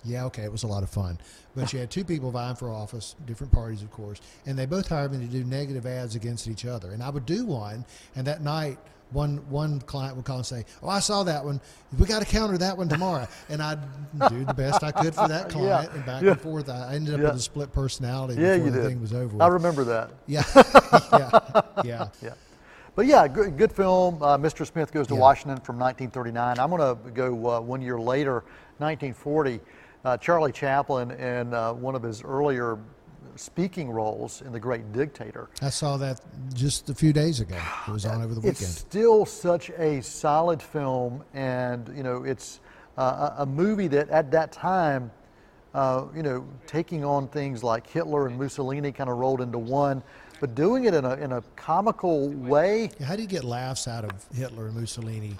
Yeah, 0.04 0.24
okay, 0.26 0.42
it 0.44 0.52
was 0.52 0.62
a 0.62 0.66
lot 0.68 0.82
of 0.84 0.90
fun. 0.90 1.18
But 1.56 1.72
you 1.72 1.80
had 1.80 1.90
two 1.90 2.04
people 2.04 2.30
vying 2.30 2.54
for 2.54 2.70
office, 2.70 3.16
different 3.26 3.52
parties, 3.52 3.82
of 3.82 3.90
course, 3.90 4.20
and 4.46 4.56
they 4.56 4.64
both 4.64 4.88
hired 4.88 5.12
me 5.12 5.18
to 5.18 5.30
do 5.30 5.42
negative 5.44 5.86
ads 5.86 6.14
against 6.14 6.46
each 6.46 6.64
other. 6.64 6.92
And 6.92 7.02
I 7.02 7.10
would 7.10 7.26
do 7.26 7.44
one, 7.44 7.84
and 8.14 8.24
that 8.28 8.40
night, 8.40 8.78
one 9.10 9.38
one 9.50 9.80
client 9.80 10.14
would 10.16 10.24
call 10.24 10.36
and 10.36 10.46
say, 10.46 10.64
"Oh, 10.82 10.88
I 10.88 11.00
saw 11.00 11.24
that 11.24 11.44
one. 11.44 11.60
We 11.98 12.06
got 12.06 12.20
to 12.20 12.26
counter 12.26 12.56
that 12.58 12.78
one 12.78 12.88
tomorrow." 12.88 13.26
And 13.50 13.60
I'd 13.60 13.80
do 14.28 14.44
the 14.44 14.54
best 14.54 14.84
I 14.84 14.92
could 14.92 15.14
for 15.14 15.26
that 15.28 15.48
client, 15.50 15.92
and 15.92 16.06
back 16.06 16.22
yeah. 16.22 16.30
and 16.32 16.40
forth. 16.40 16.68
I 16.70 16.94
ended 16.94 17.14
up 17.14 17.20
Yeah. 17.20 17.26
with 17.28 17.36
a 17.36 17.42
split 17.42 17.72
personality 17.72 18.40
Yeah, 18.40 18.52
before 18.54 18.66
you 18.66 18.72
the 18.72 18.80
did. 18.82 18.88
thing 18.88 19.00
was 19.00 19.12
over. 19.12 19.42
I 19.42 19.48
remember 19.48 19.82
that. 19.84 20.10
Yeah, 20.26 20.44
yeah, 21.12 21.40
yeah. 21.84 22.08
Yeah. 22.22 22.34
But 22.98 23.06
yeah, 23.06 23.28
good, 23.28 23.56
good 23.56 23.70
film. 23.70 24.20
Uh, 24.20 24.36
Mr. 24.36 24.66
Smith 24.66 24.92
Goes 24.92 25.06
to 25.06 25.14
Yeah. 25.14 25.20
Washington 25.20 25.60
from 25.60 25.78
1939. 25.78 26.58
I'm 26.58 26.68
going 26.68 26.80
to 26.80 27.10
go 27.12 27.48
uh, 27.48 27.60
one 27.60 27.80
year 27.80 27.96
later, 27.96 28.42
1940. 28.78 29.60
Uh, 30.04 30.16
Charlie 30.16 30.50
Chaplin 30.50 31.12
in 31.12 31.54
uh, 31.54 31.74
one 31.74 31.94
of 31.94 32.02
his 32.02 32.24
earlier 32.24 32.76
speaking 33.36 33.88
roles 33.88 34.42
in 34.42 34.50
The 34.52 34.58
Great 34.58 34.92
Dictator. 34.92 35.48
I 35.62 35.70
saw 35.70 35.96
that 35.98 36.20
just 36.54 36.90
a 36.90 36.94
few 36.94 37.12
days 37.12 37.38
ago. 37.38 37.60
It 37.86 37.92
was 37.92 38.04
on 38.04 38.20
over 38.20 38.34
the 38.34 38.40
weekend. 38.40 38.62
It's 38.62 38.66
still 38.66 39.24
such 39.24 39.70
a 39.70 40.02
solid 40.02 40.60
film, 40.60 41.22
and 41.34 41.88
you 41.96 42.02
know, 42.02 42.24
it's 42.24 42.58
uh, 42.96 43.34
a 43.38 43.42
a 43.42 43.46
movie 43.46 43.86
that 43.86 44.08
at 44.08 44.32
that 44.32 44.50
time, 44.50 45.12
uh, 45.72 46.06
you 46.16 46.24
know, 46.24 46.44
taking 46.66 47.04
on 47.04 47.28
things 47.28 47.62
like 47.62 47.86
Hitler 47.86 48.26
and 48.26 48.36
Mussolini 48.36 48.90
kind 48.90 49.08
of 49.08 49.18
rolled 49.18 49.40
into 49.40 49.58
one, 49.58 50.02
but 50.40 50.54
doing 50.54 50.84
it 50.84 50.94
in 50.94 51.04
a 51.04 51.14
in 51.14 51.32
a 51.32 51.42
comical 51.56 52.28
way. 52.30 52.90
How 53.04 53.16
do 53.16 53.22
you 53.22 53.28
get 53.28 53.44
laughs 53.44 53.88
out 53.88 54.04
of 54.04 54.12
Hitler 54.34 54.66
and 54.66 54.76
Mussolini 54.76 55.36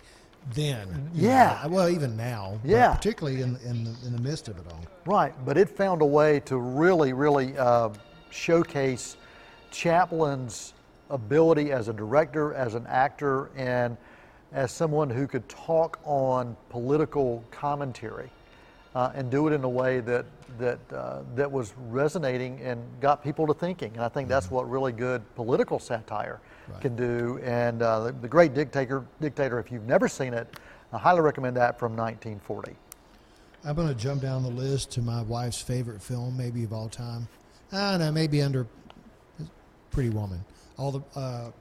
then? 0.55 1.11
Yeah. 1.15 1.61
know, 1.65 1.69
well, 1.69 1.89
even 1.89 2.17
now. 2.17 2.59
Yeah. 2.65 2.95
particularly 2.95 3.43
in, 3.43 3.57
in, 3.65 3.85
the, 3.85 3.95
in 4.07 4.13
the 4.13 4.21
midst 4.21 4.49
of 4.49 4.59
it 4.59 4.65
all. 4.71 4.81
Right, 5.07 5.33
but 5.45 5.57
it 5.57 5.69
found 5.69 6.03
a 6.03 6.07
way 6.07 6.41
to 6.41 6.59
really, 6.59 7.13
really 7.13 7.57
uh, 7.57 7.91
showcase 8.31 9.17
Chaplin's 9.71 10.75
ability 11.11 11.73
as 11.73 11.89
a 11.89 11.93
director, 11.93 12.55
as 12.55 12.75
an 12.75 12.87
actor, 12.87 13.51
and 13.57 13.97
as 14.53 14.73
someone 14.73 15.11
who 15.11 15.27
could 15.27 15.49
talk 15.49 15.99
on 16.05 16.57
political 16.71 17.45
commentary 17.51 18.31
uh, 18.99 19.13
and 19.15 19.31
do 19.31 19.47
it 19.47 19.53
in 19.53 19.63
a 19.63 19.69
way 19.69 20.01
that 20.01 20.27
that 20.59 20.81
uh, 20.93 21.21
that 21.37 21.51
was 21.51 21.73
resonating 21.89 22.61
and 22.63 22.83
got 23.01 23.23
people 23.23 23.47
to 23.47 23.55
thinking. 23.55 23.93
And 23.95 24.03
I 24.03 24.09
think 24.09 24.29
that's 24.29 24.51
what 24.51 24.69
really 24.69 24.91
good 24.93 25.23
political 25.37 25.79
satire 25.79 26.41
Right. 26.69 26.83
can 26.83 26.97
do. 26.97 27.39
And 27.45 27.81
uh, 27.81 28.01
the, 28.01 28.13
the 28.13 28.29
Great 28.29 28.53
Dictator, 28.53 29.03
Dictator, 29.23 29.59
if 29.59 29.73
you've 29.73 29.87
never 29.87 30.07
seen 30.07 30.35
it, 30.35 30.47
I 30.93 30.99
highly 30.99 31.21
recommend 31.23 31.57
that 31.57 31.79
from 31.79 31.97
1940. 31.97 32.77
I'm 33.65 33.75
going 33.75 33.89
to 33.89 33.95
jump 33.95 34.21
down 34.21 34.43
the 34.43 34.51
list 34.51 34.91
to 34.93 35.01
my 35.01 35.23
wife's 35.23 35.63
favorite 35.63 36.03
film, 36.03 36.37
maybe 36.37 36.65
of 36.65 36.75
all 36.75 36.91
time. 36.91 37.27
I 37.73 37.93
don't 37.93 38.01
know, 38.01 38.13
maybe 38.13 38.43
under 38.43 38.67
Pretty 39.93 40.11
Woman. 40.11 40.45
All 40.77 40.93
the 40.93 41.53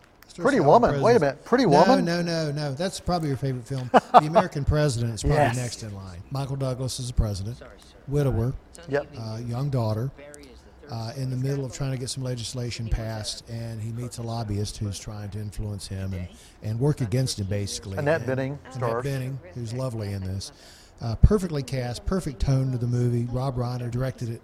Pretty 0.43 0.59
with 0.59 0.67
all 0.69 0.79
the 0.79 0.87
Woman? 0.87 1.01
Wait 1.01 1.15
a 1.15 1.19
minute, 1.19 1.43
Pretty 1.45 1.65
no, 1.65 1.69
Woman? 1.71 2.05
No, 2.05 2.21
no, 2.21 2.51
no. 2.51 2.73
That's 2.73 2.99
probably 2.99 3.27
your 3.29 3.37
favorite 3.37 3.67
film. 3.67 3.89
the 3.93 4.25
American 4.27 4.63
President 4.65 5.13
is 5.15 5.21
probably 5.23 5.37
Yes. 5.37 5.55
next 5.57 5.83
in 5.83 5.93
line. 5.95 6.21
Michael 6.31 6.55
Douglas 6.55 6.99
is 6.99 7.07
the 7.07 7.13
president. 7.13 7.57
Sorry. 7.57 7.71
Widower, 8.07 8.53
Yep. 8.89 9.07
uh, 9.19 9.39
young 9.45 9.69
daughter. 9.69 10.11
Barry 10.17 10.43
is 10.43 10.47
the 10.81 10.87
third. 10.89 10.93
uh, 10.93 11.11
in 11.17 11.29
the 11.29 11.35
middle 11.35 11.65
of 11.65 11.73
trying 11.73 11.91
to 11.91 11.97
get 11.97 12.09
some 12.09 12.23
legislation 12.23 12.87
passed, 12.87 13.43
and 13.49 13.81
he 13.81 13.91
meets 13.91 14.17
a 14.17 14.21
lobbyist 14.23 14.77
who's 14.77 14.97
trying 14.97 15.29
to 15.31 15.39
influence 15.39 15.87
him 15.87 16.13
and, 16.13 16.27
and 16.63 16.79
work 16.79 17.01
against 17.01 17.39
him, 17.39 17.47
basically. 17.47 17.97
Annette 17.97 18.21
And- 18.21 18.29
Bening 18.39 18.57
Annette 18.63 18.73
stars. 18.73 19.05
Bening, 19.05 19.37
who's 19.55 19.73
lovely 19.73 20.13
in 20.13 20.23
this. 20.23 20.51
Uh, 21.01 21.15
perfectly 21.15 21.61
cast, 21.63 22.05
perfect 22.05 22.39
tone 22.39 22.71
to 22.71 22.77
the 22.77 22.87
movie. 22.87 23.27
Rob 23.31 23.55
Reiner 23.57 23.91
directed 23.91 24.29
it. 24.29 24.41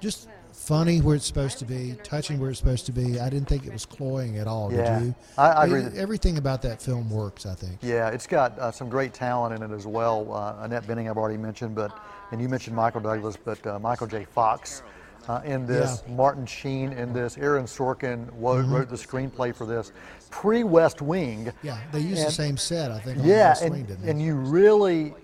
Just 0.00 0.28
funny 0.58 1.00
where 1.00 1.16
it's 1.16 1.26
supposed 1.26 1.58
to 1.58 1.64
be, 1.64 1.96
touching 2.04 2.38
where 2.38 2.48
it's 2.50 2.58
supposed 2.58 2.86
to 2.86 2.92
be. 2.92 3.18
I 3.20 3.28
didn't 3.28 3.48
think 3.48 3.66
it 3.66 3.72
was 3.72 3.84
cloying 3.84 4.38
at 4.38 4.46
all, 4.46 4.72
Yeah. 4.72 4.98
did 4.98 5.06
you? 5.08 5.14
I- 5.36 5.50
I 5.50 5.64
agree 5.64 5.82
It- 5.82 5.96
everything 5.96 6.38
about 6.38 6.62
that 6.62 6.80
film 6.80 7.10
works, 7.10 7.44
I 7.44 7.54
think. 7.54 7.78
Yeah, 7.82 8.08
it's 8.08 8.26
got 8.26 8.58
uh, 8.58 8.70
some 8.70 8.88
great 8.88 9.12
talent 9.12 9.54
in 9.60 9.68
it 9.70 9.74
as 9.74 9.86
well. 9.86 10.32
Uh, 10.32 10.54
Annette 10.64 10.86
Bening, 10.86 11.10
I've 11.10 11.18
already 11.18 11.36
mentioned, 11.38 11.74
but 11.74 11.92
and 12.30 12.40
you 12.40 12.48
mentioned 12.48 12.74
Michael 12.74 13.00
Douglas, 13.00 13.36
but 13.44 13.64
uh, 13.66 13.78
Michael 13.78 14.06
J. 14.06 14.24
Fox 14.24 14.82
uh, 15.28 15.40
in 15.44 15.66
this, 15.66 16.02
Yeah. 16.06 16.14
Martin 16.14 16.46
Sheen 16.46 16.92
in 16.92 17.12
this, 17.12 17.36
Aaron 17.38 17.64
Sorkin 17.64 18.30
wo- 18.34 18.56
Mm-hmm. 18.56 18.74
wrote 18.74 18.88
the 18.88 18.96
screenplay 18.96 19.54
for 19.54 19.66
this, 19.66 19.90
pre-West 20.30 21.00
Wing. 21.02 21.52
Yeah, 21.62 21.78
they 21.92 22.00
used 22.00 22.26
the 22.26 22.30
same 22.30 22.56
set, 22.56 22.90
I 22.90 22.98
think, 23.00 23.18
on 23.18 23.24
Yeah, 23.24 23.48
West 23.50 23.62
and, 23.62 23.70
Wing, 23.72 23.84
didn't 23.84 24.04
they? 24.04 24.10
and 24.10 24.20
you 24.22 24.34
really, 24.34 25.14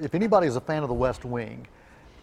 if 0.00 0.14
anybody 0.14 0.46
is 0.46 0.56
a 0.56 0.60
fan 0.60 0.82
of 0.82 0.88
the 0.88 0.94
West 0.94 1.24
Wing, 1.24 1.66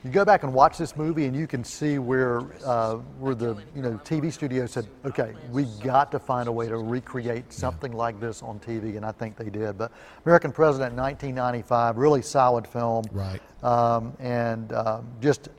you 0.04 0.10
go 0.12 0.24
back 0.24 0.44
and 0.44 0.54
watch 0.54 0.78
this 0.78 0.96
movie 0.96 1.26
and 1.26 1.36
you 1.36 1.46
can 1.46 1.64
see 1.64 2.00
where 2.00 2.42
uh, 2.66 2.96
where 3.20 3.36
the 3.36 3.58
you 3.76 3.82
know 3.82 4.00
TV 4.06 4.32
studio 4.32 4.66
said, 4.66 4.88
okay, 5.06 5.34
we 5.52 5.66
got 5.84 6.10
to 6.12 6.20
find 6.20 6.48
a 6.48 6.52
way 6.52 6.68
to 6.70 6.78
recreate 6.78 7.52
something 7.52 7.92
like 7.92 8.20
this 8.20 8.42
on 8.42 8.60
TV, 8.60 8.96
and 8.96 9.06
I 9.06 9.12
think 9.12 9.36
they 9.36 9.50
did. 9.50 9.78
But 9.78 9.92
American 10.26 10.52
President, 10.54 10.96
1995, 10.96 11.98
really 11.98 12.22
solid 12.22 12.66
film, 12.66 13.04
Right. 13.12 13.42
um, 13.62 14.14
and 14.20 14.72
um, 14.74 15.06
just 15.20 15.50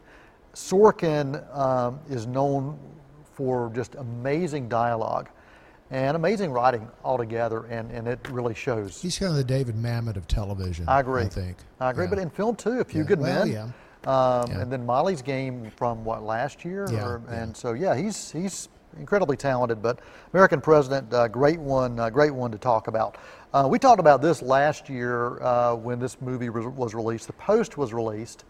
Sorkin 0.54 1.42
um, 1.56 2.00
is 2.08 2.26
known 2.26 2.78
for 3.34 3.70
just 3.74 3.94
amazing 3.96 4.68
dialogue. 4.68 5.28
And 5.92 6.14
amazing 6.16 6.52
writing 6.52 6.86
altogether, 7.04 7.64
and, 7.66 7.90
and 7.90 8.06
it 8.06 8.20
really 8.30 8.54
shows. 8.54 9.02
He's 9.02 9.18
kind 9.18 9.32
of 9.32 9.36
the 9.36 9.42
David 9.42 9.74
Mamet 9.74 10.14
of 10.16 10.28
television. 10.28 10.84
I 10.88 11.00
agree. 11.00 11.24
I 11.24 11.28
think. 11.28 11.56
I 11.80 11.90
agree, 11.90 12.04
Yeah. 12.04 12.10
but 12.10 12.18
in 12.20 12.30
film 12.30 12.54
too, 12.54 12.78
A 12.78 12.84
Few 12.84 13.00
Yeah. 13.00 13.06
Good 13.08 13.18
Well, 13.20 13.44
Men. 13.44 13.52
yeah. 13.52 13.66
Um, 14.06 14.50
Yeah. 14.50 14.60
And 14.60 14.72
then 14.72 14.84
Molly's 14.86 15.22
Game 15.22 15.70
from 15.76 16.04
what 16.04 16.22
last 16.22 16.64
year, 16.64 16.86
Yeah, 16.90 17.06
or, 17.06 17.22
yeah. 17.28 17.42
and 17.42 17.56
so 17.56 17.72
yeah, 17.72 17.94
he's 17.94 18.30
he's 18.32 18.68
incredibly 18.98 19.36
talented. 19.36 19.82
But 19.82 20.00
American 20.32 20.60
President, 20.60 21.12
uh, 21.12 21.28
great 21.28 21.60
one, 21.60 21.98
uh, 22.00 22.10
great 22.10 22.32
one 22.32 22.50
to 22.50 22.58
talk 22.58 22.88
about. 22.88 23.18
Uh, 23.52 23.66
we 23.70 23.78
talked 23.78 24.00
about 24.00 24.22
this 24.22 24.42
last 24.42 24.88
year 24.88 25.42
uh, 25.42 25.74
when 25.74 25.98
this 25.98 26.20
movie 26.20 26.48
was 26.50 26.66
was 26.66 26.94
released. 26.94 27.26
The 27.26 27.32
Post 27.34 27.76
was 27.76 27.92
released, 27.92 28.44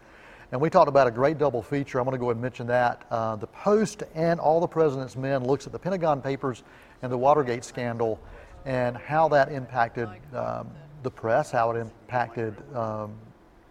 and 0.51 0.61
we 0.61 0.69
talked 0.69 0.87
about 0.89 1.07
a 1.07 1.11
great 1.11 1.37
double 1.37 1.61
feature. 1.61 1.99
I'm 1.99 2.05
going 2.05 2.13
to 2.13 2.19
go 2.19 2.25
ahead 2.27 2.35
and 2.37 2.41
mention 2.41 2.67
that. 2.67 3.05
Uh, 3.11 3.35
the 3.35 3.47
Post 3.47 4.03
and 4.15 4.39
All 4.39 4.59
the 4.59 4.67
President's 4.67 5.15
Men 5.17 5.43
looks 5.43 5.65
at 5.65 5.73
the 5.73 5.79
Pentagon 5.79 6.21
Papers 6.21 6.63
and 7.01 7.11
the 7.11 7.17
Watergate 7.17 7.65
scandal, 7.65 8.19
and 8.65 8.95
how 8.95 9.27
that 9.29 9.51
impacted 9.51 10.07
um, 10.33 10.69
the 11.03 11.09
press, 11.11 11.51
how 11.51 11.71
it 11.71 11.79
impacted 11.79 12.53
um, 12.75 13.11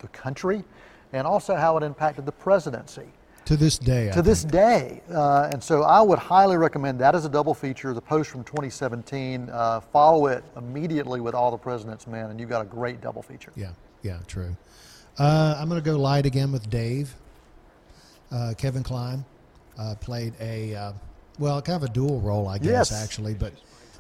the 0.00 0.08
country, 0.08 0.64
and 1.12 1.26
also 1.26 1.54
how 1.54 1.76
it 1.76 1.82
impacted 1.82 2.24
the 2.26 2.32
presidency 2.32 3.06
To 3.46 3.56
this 3.56 3.78
day, 3.78 4.08
I 4.08 4.12
to 4.12 4.22
this 4.22 4.44
day. 4.44 5.02
Uh, 5.10 5.50
and 5.52 5.62
so 5.62 5.82
I 5.82 6.00
would 6.00 6.18
highly 6.18 6.56
recommend 6.56 6.98
that 7.00 7.14
as 7.14 7.24
a 7.24 7.28
double 7.28 7.54
feature. 7.54 7.92
The 7.94 8.00
post 8.00 8.30
from 8.30 8.44
2017. 8.44 9.48
Uh, 9.50 9.80
follow 9.80 10.26
it 10.26 10.44
immediately 10.56 11.20
with 11.20 11.34
All 11.34 11.50
the 11.50 11.56
President's 11.58 12.06
Men, 12.06 12.30
and 12.30 12.38
you've 12.38 12.48
got 12.50 12.62
a 12.62 12.66
great 12.66 13.00
double 13.00 13.22
feature. 13.22 13.52
Yeah, 13.56 13.70
yeah, 14.02 14.18
true. 14.26 14.56
Uh, 15.18 15.56
I'm 15.58 15.68
going 15.68 15.80
to 15.80 15.84
go 15.84 15.98
light 15.98 16.26
again 16.26 16.52
with 16.52 16.70
Dave. 16.70 17.14
Uh, 18.30 18.54
Kevin 18.56 18.82
Kline 18.84 19.24
uh, 19.78 19.96
played 20.00 20.34
a, 20.40 20.74
uh, 20.74 20.92
well, 21.38 21.60
kind 21.60 21.82
of 21.82 21.88
a 21.90 21.92
dual 21.92 22.20
role, 22.20 22.46
I 22.46 22.58
guess, 22.58 22.90
Yes. 22.90 23.02
actually. 23.04 23.34
But, 23.34 23.52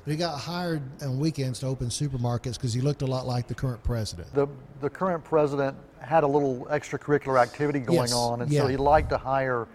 but 0.04 0.10
he 0.10 0.16
got 0.16 0.38
hired 0.38 0.82
on 1.02 1.18
weekends 1.18 1.60
to 1.60 1.66
open 1.66 1.88
supermarkets 1.88 2.54
because 2.54 2.72
he 2.72 2.80
looked 2.80 3.02
a 3.02 3.06
lot 3.06 3.26
like 3.26 3.46
the 3.48 3.54
current 3.54 3.82
president. 3.82 4.32
The 4.34 4.46
the 4.80 4.90
current 4.90 5.22
president 5.24 5.76
had 6.00 6.24
a 6.24 6.26
little 6.26 6.66
extracurricular 6.70 7.40
activity 7.40 7.78
going 7.80 7.98
Yes, 8.00 8.12
on, 8.14 8.40
and 8.42 8.50
yeah. 8.50 8.62
so 8.62 8.66
he 8.68 8.76
liked 8.76 9.10
to 9.10 9.18
hire 9.18 9.68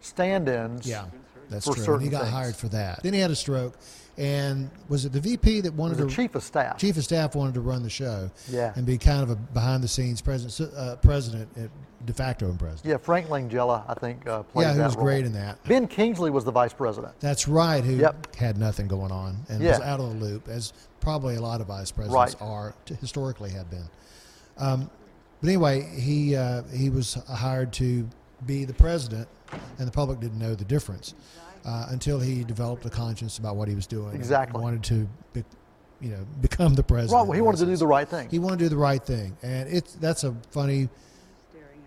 stand-ins. 0.00 0.86
Yeah, 0.86 1.04
that's 1.50 1.66
for 1.66 1.74
true. 1.74 1.98
He 1.98 2.08
got 2.08 2.22
things. 2.22 2.32
hired 2.32 2.56
for 2.56 2.68
that. 2.68 3.02
Then 3.02 3.12
he 3.12 3.20
had 3.20 3.30
a 3.30 3.36
stroke, 3.36 3.74
and 4.18 4.70
was 4.88 5.04
it 5.04 5.12
the 5.12 5.20
VP 5.20 5.60
that 5.62 5.74
wanted 5.74 5.98
The 5.98 6.06
to? 6.06 6.14
chief 6.14 6.34
of 6.34 6.42
staff. 6.42 6.78
Chief 6.78 6.96
of 6.96 7.04
staff 7.04 7.34
wanted 7.34 7.54
to 7.54 7.60
run 7.60 7.82
the 7.82 7.90
show, 7.90 8.30
Yeah. 8.48 8.72
and 8.76 8.86
be 8.86 8.96
kind 8.98 9.22
of 9.22 9.30
a 9.30 9.36
behind-the-scenes 9.36 10.20
president, 10.22 10.72
uh, 10.74 10.96
president, 10.96 11.48
uh, 11.58 11.62
de 12.04 12.12
facto 12.12 12.46
president. 12.54 12.84
Yeah, 12.84 12.96
Frank 12.98 13.26
Langella, 13.28 13.82
I 13.88 13.94
think, 13.94 14.26
uh, 14.28 14.42
played 14.44 14.64
Yeah, 14.68 14.74
he 14.74 14.80
was 14.80 14.94
role. 14.96 15.04
great 15.04 15.26
in 15.26 15.32
that. 15.32 15.62
Ben 15.64 15.86
Kingsley 15.88 16.30
was 16.30 16.44
the 16.44 16.52
vice 16.52 16.72
president. 16.72 17.18
That's 17.20 17.46
right. 17.48 17.82
Who 17.84 17.94
Yep. 17.96 18.36
had 18.36 18.58
nothing 18.58 18.86
going 18.86 19.12
on 19.12 19.38
and 19.48 19.62
was 19.62 19.80
out 19.80 20.00
of 20.00 20.10
the 20.18 20.24
loop, 20.24 20.48
as 20.48 20.72
probably 21.00 21.36
a 21.36 21.40
lot 21.40 21.60
of 21.60 21.66
vice 21.66 21.90
presidents 21.90 22.34
Right. 22.40 22.42
are 22.48 22.74
to, 22.86 22.94
historically 22.94 23.50
have 23.50 23.70
been. 23.70 23.88
Um, 24.58 24.90
but 25.40 25.48
anyway, 25.48 25.82
he 25.98 26.34
uh, 26.36 26.62
he 26.72 26.88
was 26.90 27.14
hired 27.28 27.72
to 27.74 28.08
be 28.46 28.64
the 28.64 28.72
president, 28.74 29.28
and 29.78 29.86
the 29.86 29.92
public 29.92 30.20
didn't 30.20 30.38
know 30.38 30.54
the 30.54 30.64
difference 30.64 31.14
uh, 31.66 31.86
until 31.90 32.20
he 32.20 32.44
developed 32.44 32.86
a 32.86 32.90
conscience 32.90 33.38
about 33.38 33.56
what 33.56 33.68
he 33.68 33.74
was 33.74 33.86
doing. 33.86 34.14
Exactly. 34.14 34.62
wanted 34.62 34.84
to, 34.84 35.08
be, 35.32 35.44
you 36.00 36.10
know, 36.10 36.24
become 36.40 36.74
the 36.74 36.82
president. 36.82 37.18
Right, 37.20 37.28
well, 37.28 37.32
he 37.34 37.42
wanted 37.42 37.58
to 37.58 37.66
do 37.66 37.76
the 37.76 37.86
right 37.86 38.08
thing. 38.08 38.28
He 38.30 38.38
wanted 38.38 38.60
to 38.60 38.64
do 38.66 38.68
the 38.70 38.76
right 38.76 39.02
thing, 39.04 39.36
and 39.42 39.68
it's 39.68 39.94
that's 39.94 40.24
a 40.24 40.34
funny, 40.50 40.88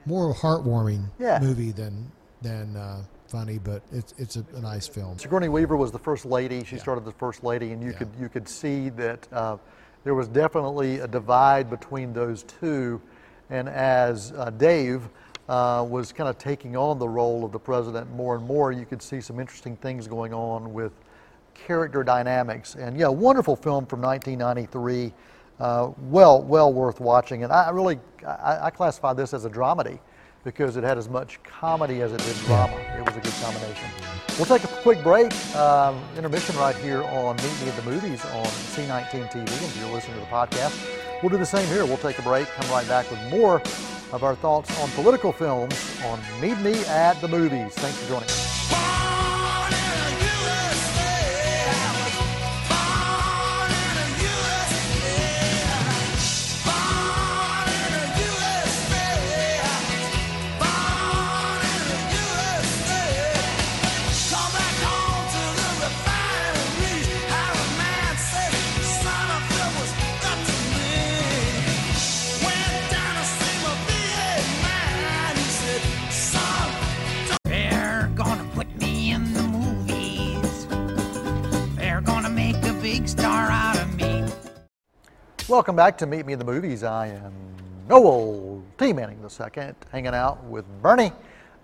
more 0.06 0.34
heartwarming 0.34 1.06
Yeah. 1.18 1.40
movie 1.42 1.72
than 1.72 2.12
than 2.42 2.76
uh, 2.76 3.02
funny, 3.28 3.58
but 3.58 3.82
it's 3.92 4.14
it's 4.18 4.36
a, 4.36 4.46
a 4.56 4.62
nice 4.62 4.88
film. 4.88 5.18
Sigourney 5.18 5.50
Weaver 5.50 5.78
was 5.78 5.92
the 5.92 6.00
first 6.00 6.26
lady. 6.26 6.64
She 6.64 6.76
Yeah. 6.76 6.82
started 6.82 7.06
the 7.06 7.12
first 7.14 7.44
lady, 7.44 7.72
and 7.72 7.82
you 7.82 7.92
Yeah. 7.92 7.98
could 8.00 8.10
you 8.20 8.30
could 8.30 8.48
see 8.50 8.90
that 8.90 9.28
uh, 9.32 9.58
there 10.04 10.16
was 10.16 10.28
definitely 10.28 11.00
a 11.00 11.08
divide 11.08 11.70
between 11.70 12.14
those 12.14 12.44
two. 12.44 13.02
And 13.52 13.68
as 13.68 14.32
uh, 14.38 14.52
Dave 14.52 15.10
uh, 15.50 15.84
was 15.84 16.14
kind 16.14 16.30
of 16.30 16.38
taking 16.38 16.78
on 16.78 17.00
the 17.00 17.10
role 17.10 17.44
of 17.44 17.52
the 17.52 17.60
president 17.60 18.10
more 18.12 18.36
and 18.36 18.46
more, 18.46 18.72
you 18.72 18.86
could 18.86 19.02
see 19.02 19.20
some 19.20 19.40
interesting 19.40 19.76
things 19.78 20.08
going 20.08 20.32
on 20.32 20.72
with 20.72 20.94
character 21.56 22.04
dynamics. 22.04 22.76
And 22.76 22.96
yeah, 22.96 23.08
wonderful 23.08 23.56
film 23.56 23.88
from 23.88 24.00
1993. 24.02 25.12
Uh, 25.60 25.92
well, 26.04 26.44
well 26.44 26.72
worth 26.72 27.02
watching. 27.02 27.44
And 27.44 27.52
I 27.52 27.72
really, 27.72 28.00
I, 28.26 28.68
I 28.68 28.70
classify 28.70 29.12
this 29.14 29.34
as 29.34 29.46
a 29.46 29.50
dramedy 29.50 30.00
because 30.44 30.78
it 30.78 30.84
had 30.84 31.00
as 31.00 31.10
much 31.10 31.42
comedy 31.44 32.02
as 32.02 32.14
it 32.14 32.20
did 32.20 32.36
drama. 32.46 32.78
It 32.98 33.06
was 33.06 33.18
a 33.18 33.20
good 33.20 33.34
combination. 33.42 33.90
We'll 34.38 34.46
take 34.46 34.64
a 34.64 34.74
quick 34.84 35.04
break, 35.04 35.34
um, 35.56 36.00
intermission 36.16 36.56
right 36.58 36.76
here 36.76 37.04
on 37.04 37.36
Meet 37.38 37.62
Me 37.62 37.70
at 37.70 37.76
the 37.76 37.92
Movies 37.92 38.24
on 38.24 38.46
C19 38.46 39.32
TV. 39.32 39.44
If 39.44 39.78
you're 39.80 39.92
listening 39.92 40.14
to 40.14 40.22
the 40.22 40.28
podcast, 40.28 40.80
we'll 41.22 41.32
do 41.32 41.38
the 41.38 41.46
same 41.46 41.68
here. 41.68 41.86
We'll 41.86 41.98
take 41.98 42.20
a 42.20 42.22
break, 42.22 42.48
come 42.50 42.70
right 42.70 42.88
back 42.88 43.10
with 43.10 43.20
more 43.32 43.62
of 44.12 44.24
our 44.24 44.36
thoughts 44.36 44.70
on 44.82 44.90
political 44.92 45.32
films 45.32 46.02
on 46.04 46.20
Meet 46.42 46.60
Me 46.60 46.74
at 46.86 47.20
the 47.22 47.28
Movies. 47.28 47.74
Thanks 47.76 47.98
for 47.98 48.08
joining 48.08 48.30
us. 48.30 49.09
Welcome 85.50 85.76
back 85.76 85.98
to 85.98 86.06
Meet 86.06 86.28
Me 86.28 86.34
in 86.34 86.38
the 86.38 86.46
Movies. 86.46 86.84
I 86.84 87.08
am 87.08 87.34
Noel 87.88 88.62
T. 88.78 88.94
Manning 88.94 89.18
II, 89.20 89.74
hanging 89.92 90.14
out 90.14 90.44
with 90.44 90.64
Bernie. 90.80 91.12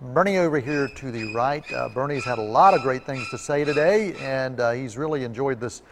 Bernie 0.01 0.39
over 0.39 0.59
here 0.59 0.87
to 0.87 1.11
the 1.11 1.31
right. 1.35 1.63
Uh, 1.71 1.89
Bernie's 1.89 2.25
had 2.25 2.39
a 2.39 2.41
lot 2.41 2.73
of 2.73 2.81
great 2.81 3.05
things 3.05 3.29
to 3.29 3.37
say 3.37 3.63
today, 3.63 4.15
and 4.21 4.59
uh, 4.59 4.71
he's 4.71 4.97
really 4.97 5.23
enjoyed 5.23 5.59
this 5.59 5.83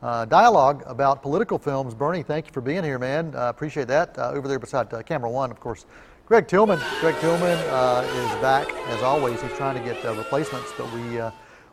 uh, 0.00 0.24
dialogue 0.24 0.82
about 0.86 1.20
political 1.20 1.58
films. 1.58 1.92
Bernie, 1.92 2.22
thank 2.22 2.46
you 2.46 2.54
for 2.54 2.62
being 2.62 2.82
here, 2.82 2.98
man. 2.98 3.34
Uh, 3.36 3.50
appreciate 3.50 3.86
that. 3.88 4.18
Uh, 4.18 4.30
over 4.30 4.48
there 4.48 4.58
beside 4.58 4.90
uh, 4.94 5.02
camera 5.02 5.30
one, 5.30 5.50
of 5.50 5.60
course, 5.60 5.84
Greg 6.24 6.48
Tillman. 6.48 6.80
Greg 7.00 7.16
Tillman 7.20 7.58
uh, 7.68 8.02
is 8.02 8.40
back 8.40 8.66
as 8.86 9.02
always. 9.02 9.42
He's 9.42 9.52
trying 9.58 9.76
to 9.76 9.84
get 9.84 10.02
replacements, 10.16 10.72
but 10.78 10.90
we 10.94 11.20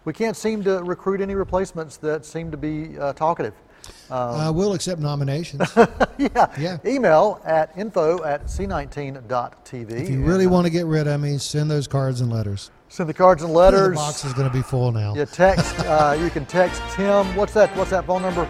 we 0.03 0.11
can't 0.11 0.35
seem 0.35 0.61
to 0.65 0.83
recruit 0.83 1.21
any 1.21 1.35
replacements 1.35 1.95
that 1.97 2.25
seem 2.25 2.51
to 2.51 2.57
be 2.57 2.97
talkative. 3.15 3.53
Uh, 4.09 4.51
we'll 4.53 4.73
accept 4.73 4.99
nominations. 4.99 5.61
yeah. 6.17 6.51
Yeah. 6.57 6.77
Email 6.85 7.41
at 7.45 7.71
info 7.77 8.23
at 8.23 8.45
c19.tv. 8.45 9.91
if 9.91 10.09
you 10.09 10.23
really 10.23 10.47
want 10.47 10.65
to 10.65 10.71
get 10.71 10.85
rid 10.85 11.07
of 11.07 11.21
me, 11.21 11.37
send 11.37 11.69
those 11.69 11.87
cards 11.87 12.21
and 12.21 12.31
letters. 12.31 12.71
send 12.89 13.07
the 13.07 13.13
cards 13.13 13.43
and 13.43 13.53
letters. 13.53 13.89
The 13.89 13.95
box 13.95 14.25
is 14.25 14.33
going 14.33 14.47
to 14.49 14.53
be 14.53 14.63
full 14.63 14.91
now. 14.91 15.13
You 15.15 15.25
text. 15.25 15.77
Uh, 15.81 16.17
you 16.19 16.29
can 16.29 16.45
text 16.45 16.81
Tim. 16.91 17.35
What's 17.35 17.53
that? 17.53 17.75
What's 17.77 17.91
that 17.91 18.05
phone 18.05 18.23
number? 18.23 18.49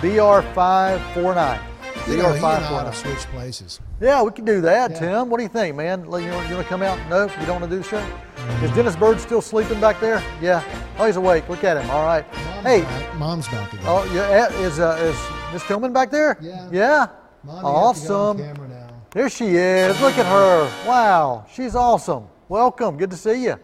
BR549. 0.00 1.71
You 2.08 2.16
know, 2.16 2.30
he 2.32 2.36
and 2.38 2.44
I 2.44 2.72
ought 2.72 2.84
to 2.84 2.92
switch 2.92 3.18
places. 3.30 3.80
Yeah, 4.00 4.22
we 4.22 4.32
can 4.32 4.44
do 4.44 4.60
that, 4.62 4.90
Yeah. 4.90 4.98
Tim. 4.98 5.30
What 5.30 5.36
do 5.38 5.44
you 5.44 5.48
think, 5.48 5.76
man? 5.76 6.00
You 6.04 6.08
want, 6.10 6.24
you 6.24 6.30
want 6.32 6.48
to 6.48 6.64
come 6.64 6.82
out? 6.82 6.98
No, 7.08 7.24
you 7.24 7.46
don't 7.46 7.60
want 7.60 7.64
to 7.64 7.70
do 7.70 7.78
the 7.78 7.84
show? 7.88 8.00
Mm-hmm. 8.00 8.64
Is 8.64 8.70
Dennis 8.72 8.96
Bird 8.96 9.20
still 9.20 9.40
sleeping 9.40 9.80
back 9.80 10.00
there? 10.00 10.22
Yeah. 10.40 10.62
Oh, 10.98 11.06
he's 11.06 11.16
awake. 11.16 11.48
Look 11.48 11.62
at 11.64 11.76
him. 11.76 11.88
All 11.90 12.04
right. 12.04 12.24
Mom's 12.34 12.66
hey. 12.66 12.80
back. 12.82 13.14
Mom's 13.16 13.48
back 13.48 13.72
again. 13.72 13.84
Oh, 13.86 14.04
yeah. 14.12 14.48
eh, 14.50 14.62
Is 14.62 14.80
uh, 14.80 14.96
is 15.00 15.52
Miss 15.52 15.62
Tillman 15.66 15.92
back 15.92 16.10
there? 16.10 16.36
Yeah. 16.40 16.68
Yeah. 16.72 17.06
Mommy, 17.44 17.58
you 17.58 17.86
have 17.86 18.02
to 18.02 18.08
go 18.08 18.14
on 18.16 18.40
awesome. 18.40 18.78
There 19.10 19.28
she 19.28 19.44
is. 19.56 20.00
Look 20.00 20.16
at 20.18 20.26
her. 20.26 20.88
Wow, 20.88 21.46
she's 21.52 21.74
awesome. 21.76 22.26
Welcome. 22.48 22.96
Good 22.96 23.10
to 23.10 23.16
see 23.16 23.44
you. 23.44 23.56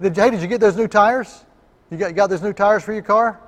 Did, 0.00 0.16
hey, 0.16 0.30
did 0.30 0.40
you 0.42 0.46
get 0.48 0.60
those 0.60 0.76
new 0.76 0.86
tires? 0.88 1.44
You 1.90 1.96
got, 1.96 2.08
you 2.08 2.14
got 2.14 2.28
those 2.30 2.42
new 2.42 2.52
tires 2.52 2.82
for 2.84 2.92
your 2.92 3.02
car? 3.02 3.40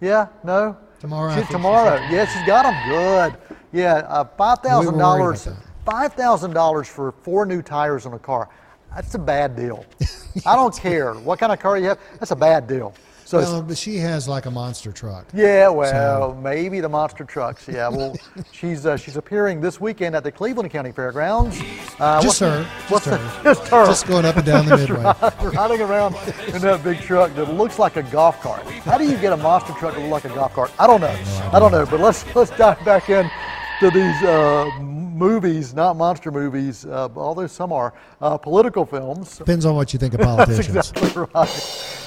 Yeah? 0.00 0.28
No? 0.44 0.76
Tomorrow, 1.00 1.34
She, 1.40 1.46
tomorrow. 1.52 1.96
said. 1.98 2.12
Yeah, 2.12 2.24
she's 2.26 2.46
got 2.46 2.62
them. 2.64 2.88
Good. 2.88 3.38
Yeah, 3.76 3.96
uh, 4.08 4.24
five 4.38 4.60
thousand 4.60 4.94
We 4.94 4.98
were 5.02 5.04
worried 5.18 5.18
dollars. 5.18 5.48
Five 5.84 6.14
thousand 6.14 6.52
dollars 6.54 6.88
for 6.88 7.12
four 7.22 7.44
new 7.46 7.60
tires 7.62 8.06
on 8.06 8.14
a 8.14 8.18
car. 8.18 8.48
That's 8.94 9.14
a 9.14 9.18
bad 9.18 9.54
deal. 9.54 9.84
I 10.46 10.56
don't 10.56 10.74
care 10.80 11.12
what 11.14 11.38
kind 11.38 11.52
of 11.52 11.58
car 11.58 11.76
you 11.76 11.88
have. 11.88 11.98
That's 12.18 12.30
a 12.30 12.36
bad 12.36 12.66
deal. 12.66 12.94
So 13.26 13.38
Well, 13.38 13.60
but 13.62 13.76
she 13.76 13.96
has 13.96 14.28
like 14.28 14.46
a 14.46 14.50
monster 14.52 14.92
truck. 14.92 15.26
yeah, 15.34 15.68
well, 15.68 16.32
maybe 16.34 16.78
the 16.78 16.88
monster 16.88 17.24
trucks. 17.24 17.66
Yeah, 17.68 17.88
well, 17.88 18.14
she's 18.52 18.86
uh, 18.86 18.96
she's 18.96 19.16
appearing 19.16 19.60
this 19.60 19.80
weekend 19.80 20.14
at 20.14 20.22
the 20.22 20.30
Cleveland 20.30 20.70
County 20.70 20.92
Fairgrounds. 20.92 21.60
Uh, 21.98 22.22
Just 22.22 22.40
what's- 22.40 22.40
her. 22.40 22.64
What's 22.88 23.04
Just 23.04 23.04
the- 23.04 23.16
her. 23.16 23.42
Just 23.54 23.68
her. 23.68 23.86
Just 23.86 24.06
going 24.06 24.24
up 24.24 24.36
and 24.36 24.46
down 24.46 24.66
the 24.66 24.76
midway. 24.76 25.52
riding 25.56 25.80
around 25.82 26.14
in 26.54 26.62
that 26.62 26.82
big 26.84 27.00
truck 27.00 27.34
that 27.34 27.52
looks 27.52 27.78
like 27.80 27.96
a 27.96 28.02
golf 28.04 28.40
cart. 28.40 28.62
How 28.62 28.96
do 28.96 29.04
you 29.04 29.16
get 29.18 29.32
a 29.32 29.36
monster 29.36 29.72
truck 29.74 29.94
to 29.94 30.00
look 30.00 30.10
like 30.10 30.24
a 30.24 30.28
golf 30.34 30.54
cart? 30.54 30.70
I 30.78 30.86
don't 30.86 31.00
know. 31.00 31.18
I 31.52 31.58
don't 31.58 31.72
know. 31.72 31.84
But 31.84 31.98
let's 32.00 32.24
let's 32.36 32.52
dive 32.56 32.82
back 32.84 33.10
in 33.10 33.28
to 33.80 33.90
these 33.90 34.22
uh, 34.22 34.70
movies, 34.80 35.74
not 35.74 35.96
monster 35.96 36.30
movies, 36.30 36.86
uh, 36.86 37.08
although 37.14 37.46
some 37.46 37.72
are 37.72 37.92
uh, 38.20 38.38
political 38.38 38.86
films. 38.86 39.38
Depends 39.38 39.66
on 39.66 39.74
what 39.74 39.92
you 39.92 39.98
think 39.98 40.14
of 40.14 40.20
politicians. 40.36 40.68
That's 40.68 40.90
exactly 40.90 41.26
right. 41.34 41.48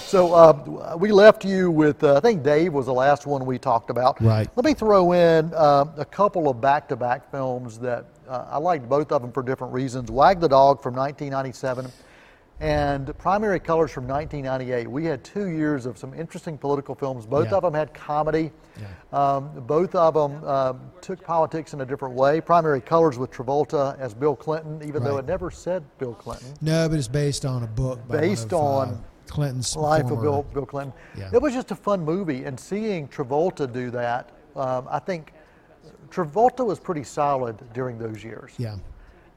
So 0.09 0.33
uh, 0.33 0.97
we 0.99 1.11
left 1.11 1.45
you 1.45 1.69
with, 1.69 2.03
uh, 2.03 2.17
I 2.17 2.19
think 2.19 2.41
Dave 2.41 2.73
was 2.73 2.87
the 2.87 2.93
last 2.93 3.27
one 3.27 3.45
we 3.45 3.59
talked 3.59 3.91
about. 3.91 4.19
Right. 4.19 4.49
Let 4.55 4.65
me 4.65 4.73
throw 4.73 5.11
in 5.11 5.53
uh, 5.53 5.85
a 5.97 6.05
couple 6.05 6.49
of 6.49 6.59
back-to-back 6.59 7.29
films 7.29 7.77
that 7.79 8.05
uh, 8.27 8.45
I 8.49 8.57
liked 8.57 8.89
both 8.89 9.11
of 9.11 9.21
them 9.21 9.31
for 9.31 9.43
different 9.43 9.71
reasons. 9.71 10.09
Wag 10.09 10.39
the 10.39 10.49
Dog 10.49 10.81
from 10.81 10.95
1997 10.95 11.91
and 12.59 13.17
Primary 13.17 13.59
Colors 13.59 13.91
from 13.91 14.05
1998. 14.07 14.87
We 14.89 15.05
had 15.05 15.23
two 15.23 15.47
years 15.47 15.85
of 15.85 15.97
some 15.97 16.13
interesting 16.13 16.57
political 16.57 16.93
films. 16.93 17.25
Both 17.25 17.49
Yeah. 17.51 17.55
of 17.57 17.63
them 17.63 17.73
had 17.73 17.93
comedy. 17.93 18.51
Um, 19.13 19.49
both 19.65 19.95
of 19.95 20.13
them 20.13 20.43
um, 20.47 20.81
took 21.01 21.23
politics 21.23 21.73
in 21.73 21.81
a 21.81 21.85
different 21.85 22.15
way. 22.15 22.41
Primary 22.41 22.81
Colors 22.81 23.17
with 23.17 23.31
Travolta 23.31 23.97
as 23.99 24.13
Bill 24.13 24.35
Clinton, 24.35 24.81
even 24.85 25.03
though 25.03 25.17
it 25.17 25.25
never 25.25 25.49
said 25.51 25.83
Bill 25.97 26.13
Clinton. 26.13 26.53
No, 26.61 26.87
but 26.89 26.97
it's 26.97 27.07
based 27.07 27.45
on 27.45 27.63
a 27.63 27.67
book 27.67 28.05
by 28.07 28.17
Based 28.19 28.47
of, 28.47 28.53
uh, 28.53 28.57
on 28.57 29.03
Clinton's 29.27 29.75
Life 29.75 30.03
former, 30.09 30.15
of 30.15 30.21
Bill, 30.21 30.43
Bill 30.53 30.65
Clinton. 30.65 30.93
Yeah. 31.17 31.29
It 31.33 31.41
was 31.41 31.53
just 31.53 31.71
a 31.71 31.75
fun 31.75 32.03
movie, 32.03 32.43
and 32.43 32.59
seeing 32.59 33.07
Travolta 33.07 33.71
do 33.71 33.89
that, 33.91 34.31
um, 34.55 34.87
I 34.89 34.99
think 34.99 35.33
Travolta 36.09 36.65
was 36.65 36.79
pretty 36.79 37.03
solid 37.03 37.57
during 37.73 37.97
those 37.97 38.23
years. 38.23 38.51
Yeah. 38.57 38.75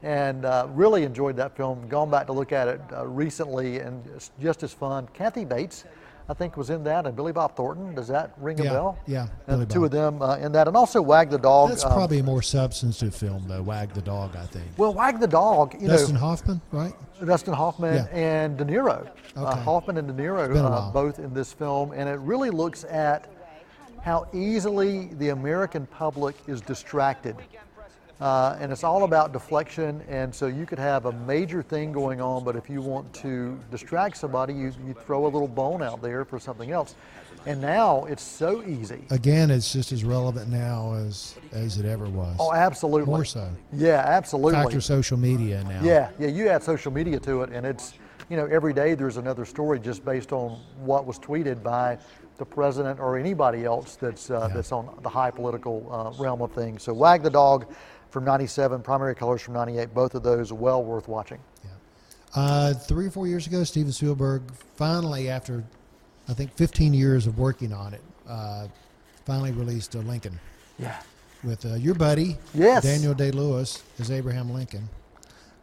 And 0.03 0.43
uh, 0.43 0.67
really 0.71 1.03
enjoyed 1.03 1.37
that 1.37 1.55
film. 1.55 1.87
Gone 1.87 2.11
back 2.11 2.27
to 2.27 2.33
look 2.33 2.51
at 2.51 2.67
it 2.67 2.81
uh, 2.91 3.07
recently, 3.07 3.79
and 3.79 4.05
it's 4.13 4.31
just 4.41 4.61
as 4.61 4.73
fun. 4.73 5.07
Kathy 5.13 5.45
Bates, 5.45 5.85
I 6.27 6.33
think, 6.33 6.57
was 6.57 6.69
in 6.69 6.83
that, 6.83 7.05
and 7.05 7.15
Billy 7.15 7.31
Bob 7.31 7.55
Thornton. 7.55 7.95
Does 7.95 8.09
that 8.09 8.33
ring 8.37 8.59
a 8.59 8.63
Yeah, 8.65 8.69
bell? 8.71 8.97
yeah, 9.07 9.21
And 9.21 9.29
Billy 9.47 9.65
the 9.65 9.73
two 9.73 9.79
Bob. 9.79 9.85
of 9.85 9.91
them 9.91 10.21
uh, 10.21 10.35
in 10.35 10.51
that, 10.51 10.67
and 10.67 10.75
also 10.75 11.01
Wag 11.01 11.29
the 11.29 11.37
Dog. 11.37 11.69
That's 11.69 11.85
um, 11.85 11.93
probably 11.93 12.19
a 12.19 12.23
more 12.23 12.41
substantive 12.41 13.15
film, 13.15 13.45
though. 13.47 13.61
Wag 13.61 13.93
the 13.93 14.01
Dog, 14.01 14.35
I 14.35 14.45
think. 14.47 14.65
well, 14.75 14.93
Wag 14.93 15.21
the 15.21 15.27
Dog. 15.27 15.81
You 15.81 15.87
Dustin 15.87 16.15
know, 16.15 16.19
Hoffman, 16.19 16.61
right? 16.73 16.93
Dustin 17.25 17.53
Hoffman 17.53 17.93
Yeah. 17.95 18.05
and 18.17 18.57
De 18.57 18.65
Niro. 18.65 19.07
Uh, 19.37 19.41
Okay. 19.51 19.61
Hoffman 19.61 19.97
and 19.97 20.07
De 20.09 20.13
Niro, 20.13 20.53
uh, 20.53 20.91
both 20.91 21.17
in 21.19 21.33
this 21.33 21.53
film, 21.53 21.93
and 21.93 22.09
it 22.09 22.19
really 22.19 22.49
looks 22.49 22.83
at 22.83 23.29
how 24.01 24.27
easily 24.33 25.05
the 25.13 25.29
American 25.29 25.85
public 25.85 26.35
is 26.47 26.59
distracted. 26.59 27.37
Uh, 28.21 28.55
and 28.59 28.71
it's 28.71 28.83
all 28.83 29.03
about 29.03 29.33
deflection, 29.33 30.01
and 30.07 30.33
so 30.33 30.47
you 30.47 30.65
could 30.65 30.79
have 30.79 31.05
a 31.07 31.11
major 31.11 31.61
thing 31.61 31.91
going 31.91 32.21
on, 32.21 32.43
but 32.43 32.55
if 32.55 32.69
you 32.69 32.79
want 32.81 33.11
to 33.13 33.59
distract 33.71 34.15
somebody, 34.15 34.53
you, 34.53 34.71
you 34.87 34.93
throw 34.93 35.25
a 35.25 35.27
little 35.27 35.47
bone 35.47 35.81
out 35.81 36.01
there 36.01 36.23
for 36.23 36.39
something 36.39 36.71
else. 36.71 36.95
And 37.45 37.59
now 37.59 38.05
it's 38.05 38.23
so 38.23 38.63
easy. 38.63 39.03
Again, 39.09 39.51
it's 39.51 39.73
just 39.73 39.91
as 39.91 40.05
relevant 40.05 40.47
now 40.49 40.93
as 40.93 41.35
as 41.51 41.77
it 41.77 41.85
ever 41.85 42.05
was. 42.05 42.37
Oh, 42.39 42.53
absolutely. 42.53 43.07
More 43.07 43.25
so. 43.25 43.49
Yeah, 43.73 43.97
absolutely. 44.05 44.53
Factor 44.53 44.79
social 44.79 45.17
media 45.17 45.61
now. 45.65 45.81
Yeah, 45.83 46.11
yeah, 46.17 46.29
you 46.29 46.47
add 46.47 46.63
social 46.63 46.93
media 46.93 47.19
to 47.19 47.41
it, 47.41 47.49
and 47.49 47.65
it's, 47.65 47.95
you 48.29 48.37
know, 48.37 48.45
every 48.45 48.71
day 48.71 48.93
there's 48.93 49.17
another 49.17 49.43
story 49.43 49.79
just 49.81 50.05
based 50.05 50.31
on 50.31 50.57
what 50.77 51.05
was 51.05 51.19
tweeted 51.19 51.61
by 51.61 51.97
the 52.37 52.45
president 52.45 52.99
or 53.01 53.17
anybody 53.17 53.65
else 53.65 53.97
that's 53.97 54.31
uh, 54.31 54.45
Yeah. 54.47 54.55
that's 54.55 54.71
on 54.71 54.97
the 55.01 55.09
high 55.09 55.31
political 55.31 55.85
uh, 55.91 56.21
realm 56.23 56.41
of 56.41 56.53
things. 56.53 56.83
So, 56.83 56.93
Wag 56.93 57.23
the 57.23 57.29
Dog 57.29 57.65
from 58.13 58.23
'97, 58.23 58.81
Primary 58.83 59.15
Colors 59.15 59.41
from 59.41 59.55
'98, 59.55 59.91
both 59.93 60.13
of 60.15 60.21
those 60.23 60.53
well 60.53 60.83
worth 60.83 61.07
watching. 61.09 61.39
Uh, 62.35 62.73
three 62.73 63.05
or 63.07 63.11
four 63.11 63.27
years 63.27 63.45
ago, 63.45 63.63
Steven 63.63 63.91
Spielberg 63.91 64.41
finally, 64.75 65.29
after 65.29 65.63
I 66.27 66.33
think 66.33 66.51
15 66.55 66.91
years 66.91 67.27
of 67.27 67.37
working 67.37 67.71
on 67.71 67.93
it, 67.93 68.01
uh, 68.27 68.67
finally 69.25 69.51
released 69.51 69.93
a 69.95 69.99
Lincoln. 69.99 70.39
Yeah. 70.79 70.95
with 71.43 71.63
uh, 71.65 71.75
your 71.75 71.93
buddy, 71.93 72.37
Yes. 72.55 72.81
Daniel 72.83 73.13
Day 73.13 73.29
Lewis, 73.29 73.83
as 73.99 74.09
Abraham 74.09 74.49
Lincoln. 74.51 74.89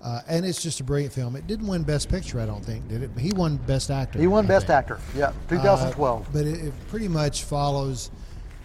Uh, 0.00 0.20
and 0.28 0.44
it's 0.46 0.62
just 0.62 0.78
a 0.78 0.84
brilliant 0.84 1.12
film. 1.12 1.34
It 1.34 1.48
didn't 1.48 1.66
win 1.66 1.82
Best 1.82 2.08
Picture, 2.08 2.38
I 2.40 2.46
don't 2.46 2.64
think, 2.64 2.86
did 2.88 3.02
it? 3.02 3.10
But 3.14 3.22
he 3.24 3.32
won 3.32 3.56
Best 3.56 3.90
Actor. 3.90 4.20
He 4.20 4.28
won 4.28 4.44
I 4.44 4.48
Best 4.48 4.66
think. 4.68 4.76
Actor. 4.76 5.00
Yeah, 5.16 5.30
Uh, 5.30 5.32
2012. 5.48 6.28
but 6.32 6.46
it, 6.46 6.66
it 6.66 6.72
pretty 6.88 7.08
much 7.08 7.42
follows 7.44 8.12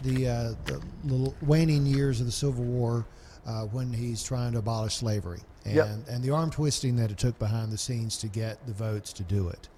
the, 0.03 0.27
uh, 0.27 0.53
the 0.65 0.79
little 1.05 1.33
waning 1.41 1.87
years 1.87 2.19
of 2.19 2.27
the 2.27 2.31
Civil 2.31 2.63
War 2.65 3.03
uh, 3.45 3.61
when 3.65 3.91
he's 3.93 4.23
trying 4.23 4.51
to 4.53 4.59
abolish 4.59 4.95
slavery 4.95 5.39
and, 5.65 5.75
Yep. 5.75 5.87
and 6.09 6.23
the 6.23 6.31
arm 6.31 6.49
twisting 6.49 6.95
that 6.97 7.11
it 7.11 7.17
took 7.17 7.37
behind 7.39 7.71
the 7.71 7.77
scenes 7.77 8.17
to 8.19 8.27
get 8.27 8.65
the 8.67 8.73
votes 8.73 9.13
to 9.13 9.23
do 9.23 9.49
it. 9.49 9.69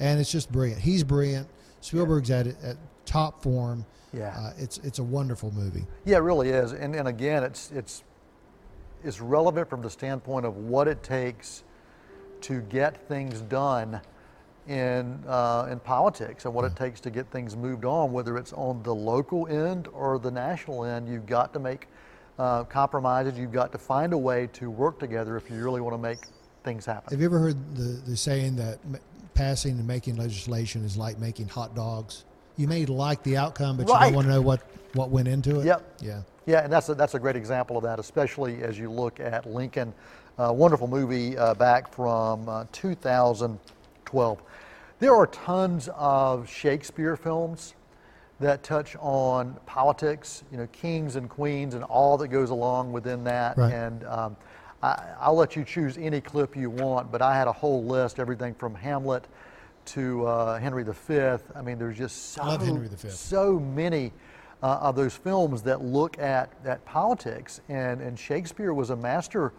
And 0.00 0.18
it's 0.20 0.30
just 0.32 0.50
brilliant. 0.50 0.80
He's 0.80 1.04
brilliant. 1.04 1.46
Spielberg's 1.80 2.30
at, 2.30 2.46
it- 2.48 2.56
at 2.62 2.76
top 3.06 3.42
form. 3.42 3.84
Yeah. 4.12 4.34
Uh, 4.36 4.52
it's, 4.58 4.78
it's 4.78 4.98
a 4.98 5.02
wonderful 5.04 5.52
movie. 5.52 5.84
Yeah, 6.04 6.16
it 6.16 6.20
really 6.20 6.48
is. 6.50 6.72
And, 6.72 6.94
and 6.94 7.08
again, 7.08 7.42
it's, 7.44 7.70
it's, 7.72 8.02
it's 9.04 9.20
relevant 9.20 9.68
from 9.68 9.82
the 9.82 9.90
standpoint 9.90 10.46
of 10.46 10.56
what 10.56 10.88
it 10.88 11.02
takes 11.02 11.62
to 12.42 12.60
get 12.62 13.06
things 13.08 13.40
done 13.42 14.00
in, 14.68 15.22
uh, 15.28 15.68
in 15.70 15.78
politics 15.80 16.44
and 16.46 16.54
what 16.54 16.64
it 16.64 16.74
takes 16.76 17.00
to 17.00 17.10
get 17.10 17.30
things 17.30 17.56
moved 17.56 17.84
on, 17.84 18.12
whether 18.12 18.36
it's 18.38 18.52
on 18.54 18.82
the 18.82 18.94
local 18.94 19.46
end 19.48 19.88
or 19.92 20.18
the 20.18 20.30
national 20.30 20.84
end. 20.84 21.08
You've 21.08 21.26
got 21.26 21.52
to 21.52 21.58
make 21.58 21.88
uh, 22.38 22.64
compromises. 22.64 23.38
You've 23.38 23.52
got 23.52 23.72
to 23.72 23.78
find 23.78 24.12
a 24.12 24.18
way 24.18 24.48
to 24.54 24.70
work 24.70 24.98
together 24.98 25.36
if 25.36 25.50
you 25.50 25.56
really 25.62 25.80
want 25.80 25.94
to 25.94 25.98
make 25.98 26.18
things 26.62 26.86
happen. 26.86 27.10
Have 27.10 27.20
you 27.20 27.26
ever 27.26 27.38
heard 27.38 27.76
the, 27.76 28.00
the 28.10 28.16
saying 28.16 28.56
that 28.56 28.78
m- 28.84 28.98
passing 29.34 29.78
and 29.78 29.86
making 29.86 30.16
legislation 30.16 30.84
is 30.84 30.96
like 30.96 31.18
making 31.18 31.48
hot 31.48 31.74
dogs? 31.74 32.24
You 32.56 32.68
may 32.68 32.86
like 32.86 33.22
the 33.22 33.36
outcome, 33.36 33.76
but 33.76 33.88
you 33.88 33.94
don't 33.94 34.14
want 34.14 34.26
to 34.26 34.32
know 34.32 34.40
what, 34.40 34.62
what 34.94 35.10
went 35.10 35.28
into 35.28 35.60
it. 35.60 35.66
Yep. 35.66 36.00
Yeah. 36.00 36.22
Yeah, 36.46 36.62
and 36.62 36.72
that's 36.72 36.88
a, 36.88 36.94
that's 36.94 37.14
a 37.14 37.18
great 37.18 37.36
example 37.36 37.76
of 37.76 37.82
that, 37.84 37.98
especially 37.98 38.62
as 38.62 38.78
you 38.78 38.90
look 38.90 39.18
at 39.18 39.46
Lincoln. 39.46 39.94
Uh, 40.38 40.52
wonderful 40.52 40.86
movie 40.86 41.38
uh, 41.38 41.54
back 41.54 41.92
from 41.92 42.48
uh, 42.48 42.64
2012. 42.72 44.42
There 44.98 45.14
are 45.14 45.26
tons 45.26 45.88
of 45.94 46.48
Shakespeare 46.48 47.16
films 47.16 47.74
that 48.40 48.62
touch 48.62 48.96
on 49.00 49.56
politics, 49.66 50.42
you 50.50 50.58
know, 50.58 50.66
kings 50.72 51.16
and 51.16 51.28
queens 51.28 51.74
and 51.74 51.84
all 51.84 52.16
that 52.18 52.28
goes 52.28 52.50
along 52.50 52.92
within 52.92 53.24
that. 53.24 53.56
Right. 53.56 53.72
And 53.72 54.04
um, 54.04 54.36
I, 54.82 55.02
I'll 55.20 55.36
let 55.36 55.56
you 55.56 55.64
choose 55.64 55.96
any 55.96 56.20
clip 56.20 56.56
you 56.56 56.68
want, 56.68 57.12
but 57.12 57.22
I 57.22 57.36
had 57.36 57.48
a 57.48 57.52
whole 57.52 57.84
list, 57.84 58.18
everything 58.18 58.54
from 58.54 58.74
Hamlet 58.74 59.26
to 59.86 60.26
uh, 60.26 60.58
Henry 60.58 60.82
V. 60.84 61.14
I 61.54 61.62
mean, 61.62 61.78
there's 61.78 61.96
just 61.96 62.32
so, 62.32 62.44
love 62.44 62.62
Henry 62.62 62.88
V. 62.88 63.08
so 63.08 63.58
many 63.60 64.12
uh, 64.62 64.78
of 64.80 64.96
those 64.96 65.14
films 65.14 65.62
that 65.62 65.82
look 65.82 66.18
at, 66.18 66.52
at 66.64 66.84
politics. 66.84 67.60
And, 67.68 68.00
and 68.00 68.18
Shakespeare 68.18 68.72
was 68.74 68.90
a 68.90 68.96
master 68.96 69.52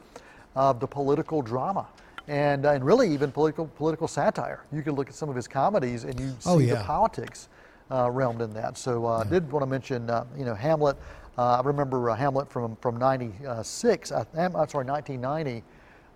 of 0.56 0.80
the 0.80 0.88
political 0.88 1.42
drama. 1.42 1.88
And, 2.28 2.66
and 2.66 2.84
really 2.84 3.14
even 3.14 3.32
political 3.32 3.68
political 3.68 4.08
satire. 4.08 4.64
You 4.72 4.82
can 4.82 4.96
look 4.96 5.10
at 5.10 5.14
some 5.14 5.30
of 5.30 5.36
his 5.36 5.48
comedies 5.48 6.06
and 6.06 6.20
you 6.20 6.30
see 6.40 6.50
Oh, 6.50 6.60
the 6.60 6.84
politics 6.84 7.50
uh, 7.90 8.08
realmed 8.08 8.42
in 8.42 8.52
that. 8.54 8.78
So 8.78 9.06
uh, 9.06 9.24
I 9.26 9.30
did 9.30 9.52
want 9.52 9.64
to 9.64 9.68
mention, 9.68 10.10
uh, 10.10 10.26
you 10.38 10.46
know, 10.46 10.56
Hamlet. 10.56 10.98
Uh, 11.38 11.60
I 11.60 11.62
remember 11.62 12.10
uh, 12.10 12.16
Hamlet 12.16 12.50
from 12.50 12.76
from 12.78 12.98
'96. 12.98 14.12
I'm 14.12 14.26
sorry, 14.70 14.86
1990, 14.86 15.64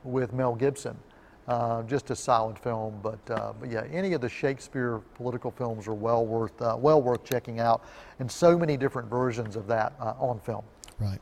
with 0.03 0.33
Mel 0.33 0.55
Gibson. 0.55 0.97
Uh, 1.47 1.81
just 1.83 2.11
a 2.11 2.15
solid 2.15 2.59
film, 2.59 2.99
but 3.01 3.19
uh, 3.31 3.53
but 3.59 3.71
yeah, 3.71 3.83
any 3.91 4.13
of 4.13 4.21
the 4.21 4.29
Shakespeare 4.29 4.99
political 5.15 5.49
films 5.49 5.87
are 5.87 5.95
well 5.95 6.23
worth 6.23 6.61
uh, 6.61 6.77
well 6.79 7.01
worth 7.01 7.23
checking 7.23 7.59
out, 7.59 7.83
and 8.19 8.31
so 8.31 8.55
many 8.55 8.77
different 8.77 9.09
versions 9.09 9.55
of 9.55 9.65
that 9.65 9.93
uh, 9.99 10.13
on 10.19 10.39
film. 10.39 10.63
Right. 10.99 11.19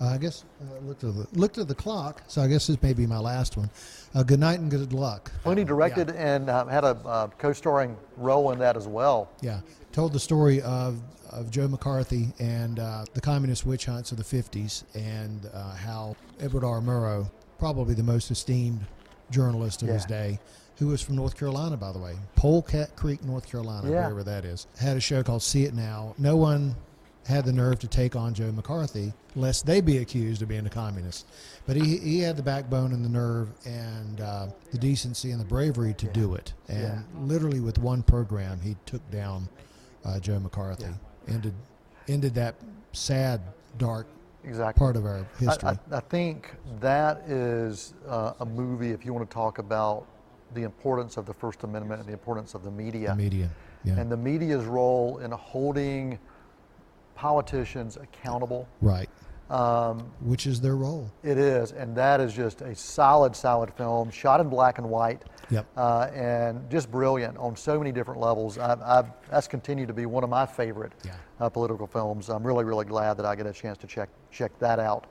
Uh, 0.00 0.06
I 0.06 0.18
guess 0.18 0.44
uh, 0.60 0.84
looked 0.86 1.04
at 1.04 1.14
the 1.14 1.26
looked 1.32 1.58
at 1.58 1.68
the 1.68 1.74
clock, 1.74 2.22
so 2.26 2.42
I 2.42 2.46
guess 2.46 2.66
this 2.66 2.82
may 2.82 2.92
be 2.92 3.06
my 3.06 3.18
last 3.18 3.56
one. 3.56 3.70
Uh, 4.14 4.22
good 4.22 4.40
night 4.40 4.58
and 4.58 4.70
good 4.70 4.92
luck. 4.92 5.30
Clooney 5.44 5.66
directed 5.66 6.10
and 6.10 6.48
uh, 6.48 6.66
had 6.66 6.84
a 6.84 6.96
uh, 7.04 7.26
co-starring 7.38 7.96
role 8.16 8.50
in 8.52 8.58
that 8.58 8.76
as 8.76 8.88
well. 8.88 9.30
Yeah, 9.40 9.60
told 9.92 10.12
the 10.12 10.20
story 10.20 10.60
of 10.62 11.00
of 11.30 11.48
Joe 11.50 11.68
McCarthy 11.68 12.32
and 12.40 12.80
uh, 12.80 13.04
the 13.14 13.20
communist 13.20 13.64
witch 13.64 13.86
hunts 13.86 14.10
of 14.10 14.18
the 14.18 14.24
'50s, 14.24 14.82
and 14.94 15.48
uh, 15.54 15.74
how 15.76 16.16
Edward 16.40 16.64
R. 16.64 16.80
Murrow, 16.80 17.30
probably 17.58 17.94
the 17.94 18.02
most 18.02 18.30
esteemed 18.32 18.80
journalist 19.30 19.82
of 19.82 19.88
his 19.88 20.04
day, 20.04 20.40
who 20.78 20.88
was 20.88 21.00
from 21.00 21.14
North 21.14 21.36
Carolina, 21.38 21.76
by 21.76 21.92
the 21.92 22.00
way, 22.00 22.14
Polecat 22.34 22.96
Creek, 22.96 23.22
North 23.22 23.48
Carolina, 23.48 23.88
Yeah. 23.88 24.00
wherever 24.02 24.24
that 24.24 24.44
is, 24.44 24.66
had 24.80 24.96
a 24.96 25.00
show 25.00 25.22
called 25.22 25.40
See 25.42 25.64
It 25.64 25.72
Now. 25.74 26.14
No 26.18 26.34
one 26.36 26.74
had 27.26 27.44
the 27.44 27.52
nerve 27.52 27.78
to 27.78 27.86
take 27.86 28.16
on 28.16 28.34
Joe 28.34 28.50
McCarthy, 28.50 29.12
lest 29.36 29.66
they 29.66 29.80
be 29.80 29.98
accused 29.98 30.42
of 30.42 30.48
being 30.48 30.66
a 30.66 30.70
communist. 30.70 31.26
But 31.64 31.76
he, 31.76 31.98
he 31.98 32.18
had 32.18 32.36
the 32.36 32.42
backbone 32.42 32.92
and 32.92 33.04
the 33.04 33.08
nerve 33.08 33.50
and 33.64 34.20
uh, 34.20 34.46
the 34.72 34.78
decency 34.78 35.30
and 35.30 35.40
the 35.40 35.44
bravery 35.44 35.94
to 35.94 36.06
do 36.08 36.34
it. 36.34 36.54
And 36.68 36.80
Yeah. 36.82 37.02
literally 37.20 37.60
with 37.60 37.78
one 37.78 38.02
program, 38.02 38.60
he 38.60 38.74
took 38.84 39.08
down 39.12 39.48
uh, 40.04 40.18
Joe 40.20 40.38
McCarthy. 40.38 40.86
Ended 41.28 41.54
ended 42.08 42.34
that 42.34 42.56
sad, 42.92 43.40
dark 43.78 44.06
Exactly. 44.44 44.78
part 44.78 44.96
of 44.96 45.04
our 45.04 45.26
history. 45.38 45.68
I, 45.68 45.94
I, 45.94 45.98
I 45.98 46.00
think 46.00 46.54
that 46.80 47.18
is 47.28 47.94
uh, 48.08 48.32
a 48.40 48.46
movie, 48.46 48.90
if 48.90 49.04
you 49.04 49.12
want 49.12 49.28
to 49.28 49.32
talk 49.32 49.58
about 49.58 50.06
the 50.54 50.62
importance 50.62 51.16
of 51.16 51.26
the 51.26 51.34
First 51.34 51.62
Amendment 51.62 52.00
and 52.00 52.08
the 52.08 52.12
importance 52.12 52.54
of 52.54 52.64
the 52.64 52.70
media, 52.70 53.10
the 53.10 53.22
media. 53.22 53.50
Yeah. 53.84 53.98
and 53.98 54.10
the 54.10 54.16
media's 54.16 54.64
role 54.64 55.18
in 55.18 55.30
holding 55.30 56.18
politicians 57.14 57.96
accountable. 57.96 58.66
right. 58.80 59.08
Um, 59.50 60.10
Which 60.20 60.46
is 60.46 60.60
their 60.60 60.76
role. 60.76 61.10
it 61.24 61.36
is, 61.36 61.72
and 61.72 61.96
that 61.96 62.20
is 62.20 62.32
just 62.32 62.60
a 62.62 62.72
solid, 62.74 63.34
solid 63.34 63.72
film, 63.74 64.08
shot 64.10 64.40
in 64.40 64.48
black 64.48 64.78
and 64.78 64.88
white, 64.88 65.24
Yep. 65.50 65.66
uh, 65.76 66.08
and 66.14 66.70
just 66.70 66.88
brilliant 66.90 67.36
on 67.36 67.56
so 67.56 67.76
many 67.76 67.90
different 67.90 68.20
levels. 68.20 68.58
I've, 68.58 68.80
I've, 68.80 69.06
that's 69.28 69.48
continued 69.48 69.88
to 69.88 69.94
be 69.94 70.06
one 70.06 70.22
of 70.22 70.30
my 70.30 70.46
favorite 70.46 70.92
Yeah. 71.04 71.14
uh, 71.40 71.48
political 71.48 71.88
films. 71.88 72.28
I'm 72.28 72.46
really, 72.46 72.64
really 72.64 72.84
glad 72.84 73.16
that 73.16 73.26
I 73.26 73.34
get 73.34 73.46
a 73.46 73.52
chance 73.52 73.76
to 73.78 73.88
check 73.88 74.08
check 74.30 74.56
that 74.60 74.78
out. 74.78 75.06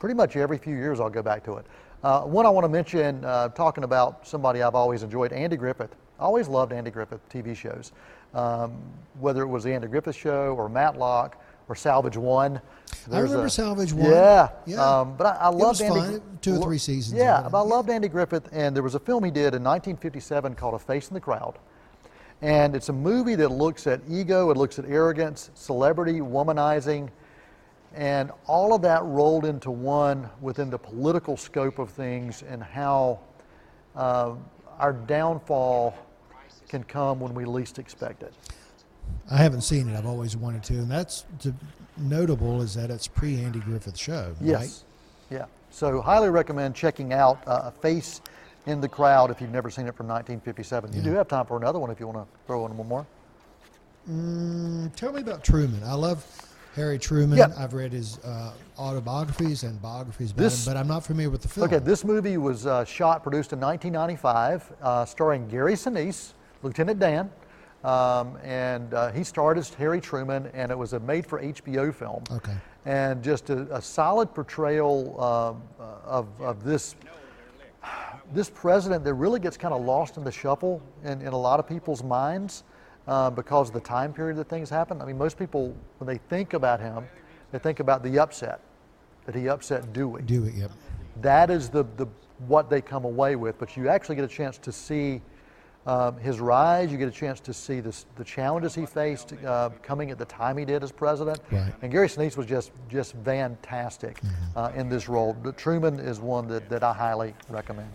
Pretty 0.00 0.16
much 0.16 0.34
every 0.36 0.58
few 0.58 0.74
years, 0.74 0.98
I'll 0.98 1.08
go 1.08 1.22
back 1.22 1.44
to 1.44 1.54
it. 1.54 1.66
Uh, 2.02 2.22
one 2.22 2.44
I 2.44 2.50
want 2.50 2.64
to 2.64 2.68
mention, 2.68 3.24
uh, 3.24 3.48
talking 3.50 3.84
about 3.84 4.26
somebody 4.26 4.62
I've 4.62 4.74
always 4.74 5.04
enjoyed, 5.04 5.32
Andy 5.32 5.56
Griffith. 5.56 5.94
I 6.18 6.24
always 6.24 6.48
loved 6.48 6.72
Andy 6.72 6.90
Griffith 6.90 7.20
TV 7.28 7.54
shows, 7.56 7.92
um, 8.34 8.76
whether 9.20 9.42
it 9.42 9.46
was 9.46 9.62
the 9.62 9.72
Andy 9.72 9.86
Griffith 9.86 10.16
Show 10.16 10.54
or 10.58 10.68
Matlock 10.68 11.40
or 11.68 11.74
Salvage 11.74 12.16
One. 12.16 12.60
I 13.10 13.18
remember 13.18 13.46
a- 13.46 13.50
Salvage 13.50 13.92
One. 13.92 14.10
Yeah, 14.10 14.48
Yeah. 14.66 15.00
Um, 15.00 15.16
but 15.16 15.26
I, 15.26 15.30
I 15.46 15.48
It 15.48 15.54
loved 15.54 15.80
was 15.80 15.80
Andy. 15.80 16.00
fun. 16.00 16.22
Two 16.40 16.56
or 16.56 16.62
three 16.62 16.78
seasons 16.78 17.18
Yeah, 17.18 17.48
but 17.50 17.58
I 17.58 17.62
loved 17.64 17.90
Andy 17.90 18.08
Griffith, 18.08 18.48
and 18.52 18.74
there 18.74 18.82
was 18.82 18.94
a 18.94 19.00
film 19.00 19.24
he 19.24 19.30
did 19.30 19.54
in 19.54 19.64
1957 19.64 20.54
called 20.54 20.74
A 20.74 20.78
Face 20.78 21.08
in 21.08 21.14
the 21.14 21.20
Crowd. 21.20 21.58
And 22.42 22.76
it's 22.76 22.88
a 22.90 22.92
movie 22.92 23.34
that 23.36 23.48
looks 23.48 23.86
at 23.86 24.00
ego, 24.08 24.50
it 24.50 24.56
looks 24.56 24.78
at 24.78 24.84
arrogance, 24.84 25.50
celebrity, 25.54 26.20
womanizing, 26.20 27.08
and 27.94 28.30
all 28.46 28.74
of 28.74 28.82
that 28.82 29.02
rolled 29.04 29.46
into 29.46 29.70
one 29.70 30.28
within 30.42 30.68
the 30.70 30.78
political 30.78 31.36
scope 31.36 31.78
of 31.78 31.90
things 31.90 32.42
and 32.48 32.62
how 32.62 33.18
uh, 33.96 34.34
our 34.78 34.92
downfall 34.92 35.94
can 36.68 36.84
come 36.84 37.18
when 37.20 37.32
we 37.34 37.44
least 37.46 37.78
expect 37.78 38.22
it. 38.22 38.34
I 39.30 39.36
haven't 39.38 39.62
seen 39.62 39.88
it. 39.88 39.96
I've 39.96 40.06
always 40.06 40.36
wanted 40.36 40.62
to, 40.64 40.74
and 40.74 40.90
that's 40.90 41.24
to, 41.40 41.54
notable 41.96 42.62
is 42.62 42.74
that 42.74 42.90
it's 42.90 43.08
pre 43.08 43.42
Andy 43.42 43.60
Griffith 43.60 43.98
show. 43.98 44.34
Yes. 44.40 44.84
Yeah. 45.30 45.46
So 45.70 46.00
highly 46.00 46.30
recommend 46.30 46.74
checking 46.74 47.12
out 47.12 47.42
uh, 47.46 47.62
A 47.64 47.70
Face 47.70 48.20
in 48.66 48.80
the 48.80 48.88
Crowd 48.88 49.30
if 49.30 49.40
you've 49.40 49.50
never 49.50 49.70
seen 49.70 49.86
it 49.86 49.94
from 49.94 50.06
1957. 50.06 50.92
You 50.92 51.02
do 51.02 51.12
have 51.12 51.28
time 51.28 51.46
for 51.46 51.56
another 51.56 51.78
one 51.78 51.90
if 51.90 52.00
you 52.00 52.06
want 52.06 52.18
to 52.18 52.38
throw 52.46 52.66
in 52.66 52.76
one 52.76 52.88
more. 52.88 53.06
Mm, 54.08 54.94
tell 54.94 55.12
me 55.12 55.20
about 55.20 55.42
Truman. 55.42 55.82
I 55.84 55.94
love 55.94 56.24
Harry 56.76 56.98
Truman. 56.98 57.38
Yeah. 57.38 57.48
I've 57.58 57.74
read 57.74 57.92
his 57.92 58.18
uh, 58.18 58.52
autobiographies 58.78 59.64
and 59.64 59.80
biographies 59.82 60.32
This- 60.32 60.66
him, 60.66 60.72
but 60.72 60.78
I'm 60.78 60.86
not 60.86 61.04
familiar 61.04 61.30
with 61.30 61.42
the 61.42 61.48
film. 61.48 61.66
Okay, 61.66 61.78
this 61.78 62.04
movie 62.04 62.36
was 62.36 62.66
uh, 62.66 62.84
shot, 62.84 63.22
produced 63.22 63.52
in 63.52 63.60
1995, 63.60 64.72
uh, 64.82 65.04
starring 65.04 65.48
Gary 65.48 65.74
Sinise, 65.74 66.32
Lieutenant 66.62 67.00
Dan, 67.00 67.30
um, 67.84 68.36
and 68.42 68.92
uh, 68.94 69.12
he 69.12 69.22
starred 69.24 69.58
as 69.58 69.72
Harry 69.74 70.00
Truman, 70.00 70.50
and 70.54 70.70
it 70.70 70.78
was 70.78 70.92
a 70.92 71.00
made-for-HBO 71.00 71.94
film. 71.94 72.22
Okay. 72.30 72.56
And 72.84 73.22
just 73.22 73.50
a, 73.50 73.74
a 73.74 73.82
solid 73.82 74.34
portrayal 74.34 75.20
um, 75.20 75.62
uh, 75.78 75.98
of, 76.04 76.40
of 76.40 76.64
this 76.64 76.96
this 78.32 78.50
president 78.50 79.04
that 79.04 79.14
really 79.14 79.38
gets 79.38 79.56
kind 79.56 79.72
of 79.72 79.84
lost 79.84 80.16
in 80.16 80.24
the 80.24 80.32
shuffle 80.32 80.82
in, 81.04 81.20
in 81.20 81.28
a 81.28 81.38
lot 81.38 81.60
of 81.60 81.68
people's 81.68 82.02
minds 82.02 82.64
uh, 83.06 83.30
because 83.30 83.68
of 83.68 83.74
the 83.74 83.80
time 83.80 84.12
period 84.12 84.36
that 84.36 84.48
things 84.48 84.68
happen. 84.68 85.00
I 85.00 85.04
mean, 85.04 85.18
most 85.18 85.38
people, 85.38 85.74
when 85.98 86.08
they 86.08 86.18
think 86.28 86.54
about 86.54 86.80
him, 86.80 87.04
they 87.52 87.58
think 87.58 87.80
about 87.80 88.02
the 88.02 88.18
upset 88.18 88.60
that 89.26 89.34
he 89.34 89.48
upset 89.48 89.92
Dewey 89.92 90.22
Do 90.22 90.44
it, 90.44 90.54
yep. 90.54 90.70
that 91.20 91.50
is 91.50 91.68
the, 91.68 91.84
the 91.96 92.06
what 92.46 92.68
they 92.68 92.80
come 92.80 93.04
away 93.04 93.36
with. 93.36 93.58
But 93.58 93.76
you 93.76 93.88
actually 93.88 94.16
get 94.16 94.24
a 94.24 94.28
chance 94.28 94.58
to 94.58 94.72
see 94.72 95.20
um, 95.86 96.18
his 96.18 96.40
rise. 96.40 96.90
You 96.90 96.98
get 96.98 97.08
a 97.08 97.12
chance 97.12 97.40
to 97.40 97.54
see 97.54 97.80
this, 97.80 98.06
the 98.16 98.24
challenges 98.24 98.74
he 98.74 98.86
faced 98.86 99.32
uh, 99.44 99.70
coming 99.82 100.10
at 100.10 100.18
the 100.18 100.24
time 100.24 100.58
he 100.58 100.64
did 100.64 100.82
as 100.82 100.92
president. 100.92 101.40
Right. 101.50 101.72
And 101.82 101.92
Gary 101.92 102.08
Sinise 102.08 102.36
was 102.36 102.46
just 102.46 102.72
just 102.88 103.14
fantastic 103.24 104.20
uh, 104.54 104.72
in 104.74 104.88
this 104.88 105.08
role. 105.08 105.32
But 105.32 105.56
Truman 105.56 105.98
is 105.98 106.20
one 106.20 106.48
that, 106.48 106.68
that 106.68 106.82
I 106.82 106.92
highly 106.92 107.34
recommend. 107.48 107.90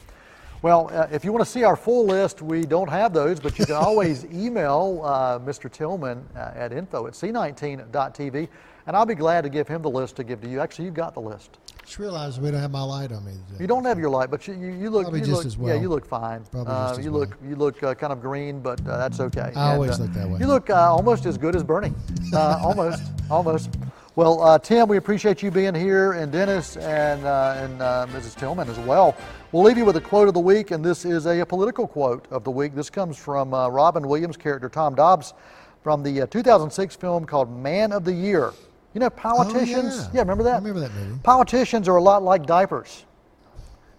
Well, 0.61 0.91
uh, 0.93 1.07
if 1.11 1.25
you 1.25 1.33
want 1.33 1.43
to 1.43 1.51
see 1.51 1.63
our 1.63 1.75
full 1.75 2.05
list, 2.05 2.43
we 2.43 2.65
don't 2.65 2.89
have 2.89 3.13
those, 3.13 3.39
but 3.39 3.57
you 3.57 3.65
can 3.65 3.75
always 3.87 4.25
email 4.25 5.01
uh, 5.03 5.39
Mr. 5.39 5.71
Tillman 5.71 6.23
uh, 6.35 6.51
at 6.53 6.71
info 6.71 7.07
at 7.07 7.13
c19.tv, 7.13 8.47
and 8.87 8.95
I'll 8.95 9.05
be 9.05 9.15
glad 9.15 9.41
to 9.43 9.49
give 9.49 9.67
him 9.67 9.81
the 9.81 9.89
list 9.89 10.15
to 10.17 10.23
give 10.23 10.41
to 10.41 10.47
you. 10.47 10.59
Actually, 10.59 10.85
you've 10.85 10.93
got 10.93 11.13
the 11.13 11.21
list. 11.21 11.57
Just 11.83 11.99
realized 11.99 12.41
we 12.41 12.51
don't 12.51 12.61
have 12.61 12.71
my 12.71 12.81
light 12.81 13.11
on 13.11 13.25
me. 13.25 13.31
Today. 13.31 13.61
You 13.61 13.67
don't 13.67 13.85
have 13.85 13.99
your 13.99 14.09
light, 14.09 14.31
but 14.31 14.47
you, 14.47 14.53
you, 14.53 14.71
you 14.71 14.89
look. 14.89 15.03
Probably 15.03 15.19
you 15.19 15.25
just 15.25 15.37
look, 15.37 15.45
as 15.45 15.57
Yeah, 15.57 15.73
you 15.81 15.89
look 15.89 16.05
fine. 16.05 16.43
Probably 16.51 16.73
Uh, 16.73 16.87
just 16.89 16.99
as 16.99 17.05
you 17.05 17.11
well. 17.11 17.21
look. 17.21 17.37
You 17.47 17.55
look 17.55 17.83
uh, 17.83 17.93
kind 17.95 18.13
of 18.13 18.21
green, 18.21 18.59
but 18.61 18.79
uh, 18.87 18.97
that's 18.97 19.19
okay. 19.19 19.51
I 19.55 19.73
always 19.73 19.99
uh, 19.99 20.03
look 20.03 20.13
that 20.13 20.29
way. 20.29 20.39
You 20.39 20.47
look 20.47 20.69
uh, 20.69 20.93
almost 20.93 21.25
as 21.25 21.37
good 21.37 21.55
as 21.55 21.63
Bernie. 21.63 21.93
Uh, 22.33 22.59
almost, 22.63 23.03
almost. 23.29 23.69
Well, 24.15 24.41
uh, 24.43 24.59
Tim, 24.59 24.89
we 24.89 24.97
appreciate 24.97 25.41
you 25.41 25.51
being 25.51 25.73
here, 25.73 26.13
and 26.13 26.31
Dennis, 26.31 26.75
and 26.75 27.23
uh, 27.25 27.53
and 27.57 27.81
uh, 27.81 28.07
Mrs. 28.11 28.35
Tillman 28.37 28.69
as 28.69 28.77
well. 28.79 29.15
We'll 29.53 29.63
leave 29.63 29.77
you 29.77 29.85
with 29.85 29.95
a 29.95 30.01
quote 30.01 30.27
of 30.27 30.33
the 30.33 30.39
week, 30.39 30.71
and 30.71 30.83
this 30.83 31.05
is 31.05 31.25
a, 31.27 31.45
political 31.45 31.87
quote 31.87 32.25
of 32.29 32.43
the 32.43 32.51
week. 32.51 32.75
This 32.75 32.89
comes 32.89 33.17
from 33.17 33.53
uh, 33.53 33.69
Robin 33.69 34.07
Williams' 34.07 34.35
character 34.37 34.67
Tom 34.69 34.95
Dobbs, 34.95 35.33
from 35.81 36.03
the 36.03 36.21
uh, 36.21 36.25
2006 36.27 36.95
film 36.97 37.25
called 37.25 37.49
Man 37.57 37.91
of 37.91 38.03
the 38.03 38.13
Year. 38.13 38.51
You 38.93 38.99
know, 38.99 39.09
politicians. 39.09 39.93
Oh, 39.95 40.01
yeah. 40.01 40.09
yeah. 40.13 40.19
remember 40.21 40.43
that? 40.43 40.55
I 40.55 40.57
remember 40.57 40.81
that 40.81 40.93
movie. 40.93 41.19
Politicians 41.23 41.87
are 41.87 41.95
a 41.95 42.01
lot 42.01 42.23
like 42.23 42.45
diapers. 42.45 43.05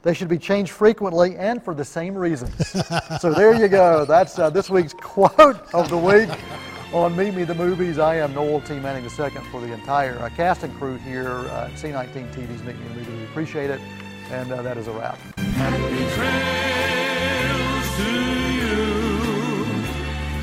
They 0.02 0.12
should 0.14 0.28
be 0.28 0.38
changed 0.38 0.72
frequently 0.72 1.36
and 1.36 1.62
for 1.62 1.74
the 1.74 1.84
same 1.84 2.14
reasons. 2.14 2.68
so 3.20 3.32
there 3.32 3.54
you 3.54 3.68
go. 3.68 4.04
That's 4.04 4.36
uh, 4.38 4.50
this 4.50 4.68
week's 4.68 4.92
quote 4.92 5.40
of 5.72 5.88
the 5.88 5.96
week 5.96 6.28
on 6.92 7.16
Meet 7.16 7.34
Me 7.34 7.44
the 7.44 7.54
Movies. 7.54 7.98
I 7.98 8.16
am 8.16 8.34
Noel 8.34 8.60
T. 8.60 8.78
Manning 8.80 9.04
II 9.04 9.30
for 9.50 9.60
the 9.60 9.72
entire 9.72 10.18
uh, 10.18 10.28
cast 10.30 10.64
and 10.64 10.76
crew 10.76 10.96
here 10.96 11.46
at 11.52 11.70
C19 11.72 12.34
TV's 12.34 12.62
Meet 12.64 12.76
Me 12.78 12.88
the 12.88 12.94
Movies. 12.94 13.08
We 13.08 13.24
appreciate 13.24 13.70
it. 13.70 13.80
And 14.30 14.52
uh, 14.52 14.60
that 14.62 14.76
is 14.76 14.88
a 14.88 14.92
wrap. 14.92 15.16
Happy 15.38 16.04
trails 16.14 17.96
to 17.96 18.10
you. 18.58 18.76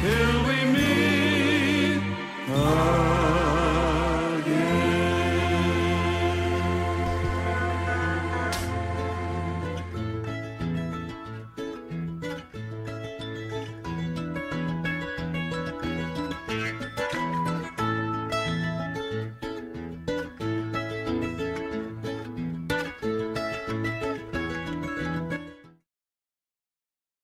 Till 0.01 0.39
we 0.47 0.57
meet. 0.73 0.89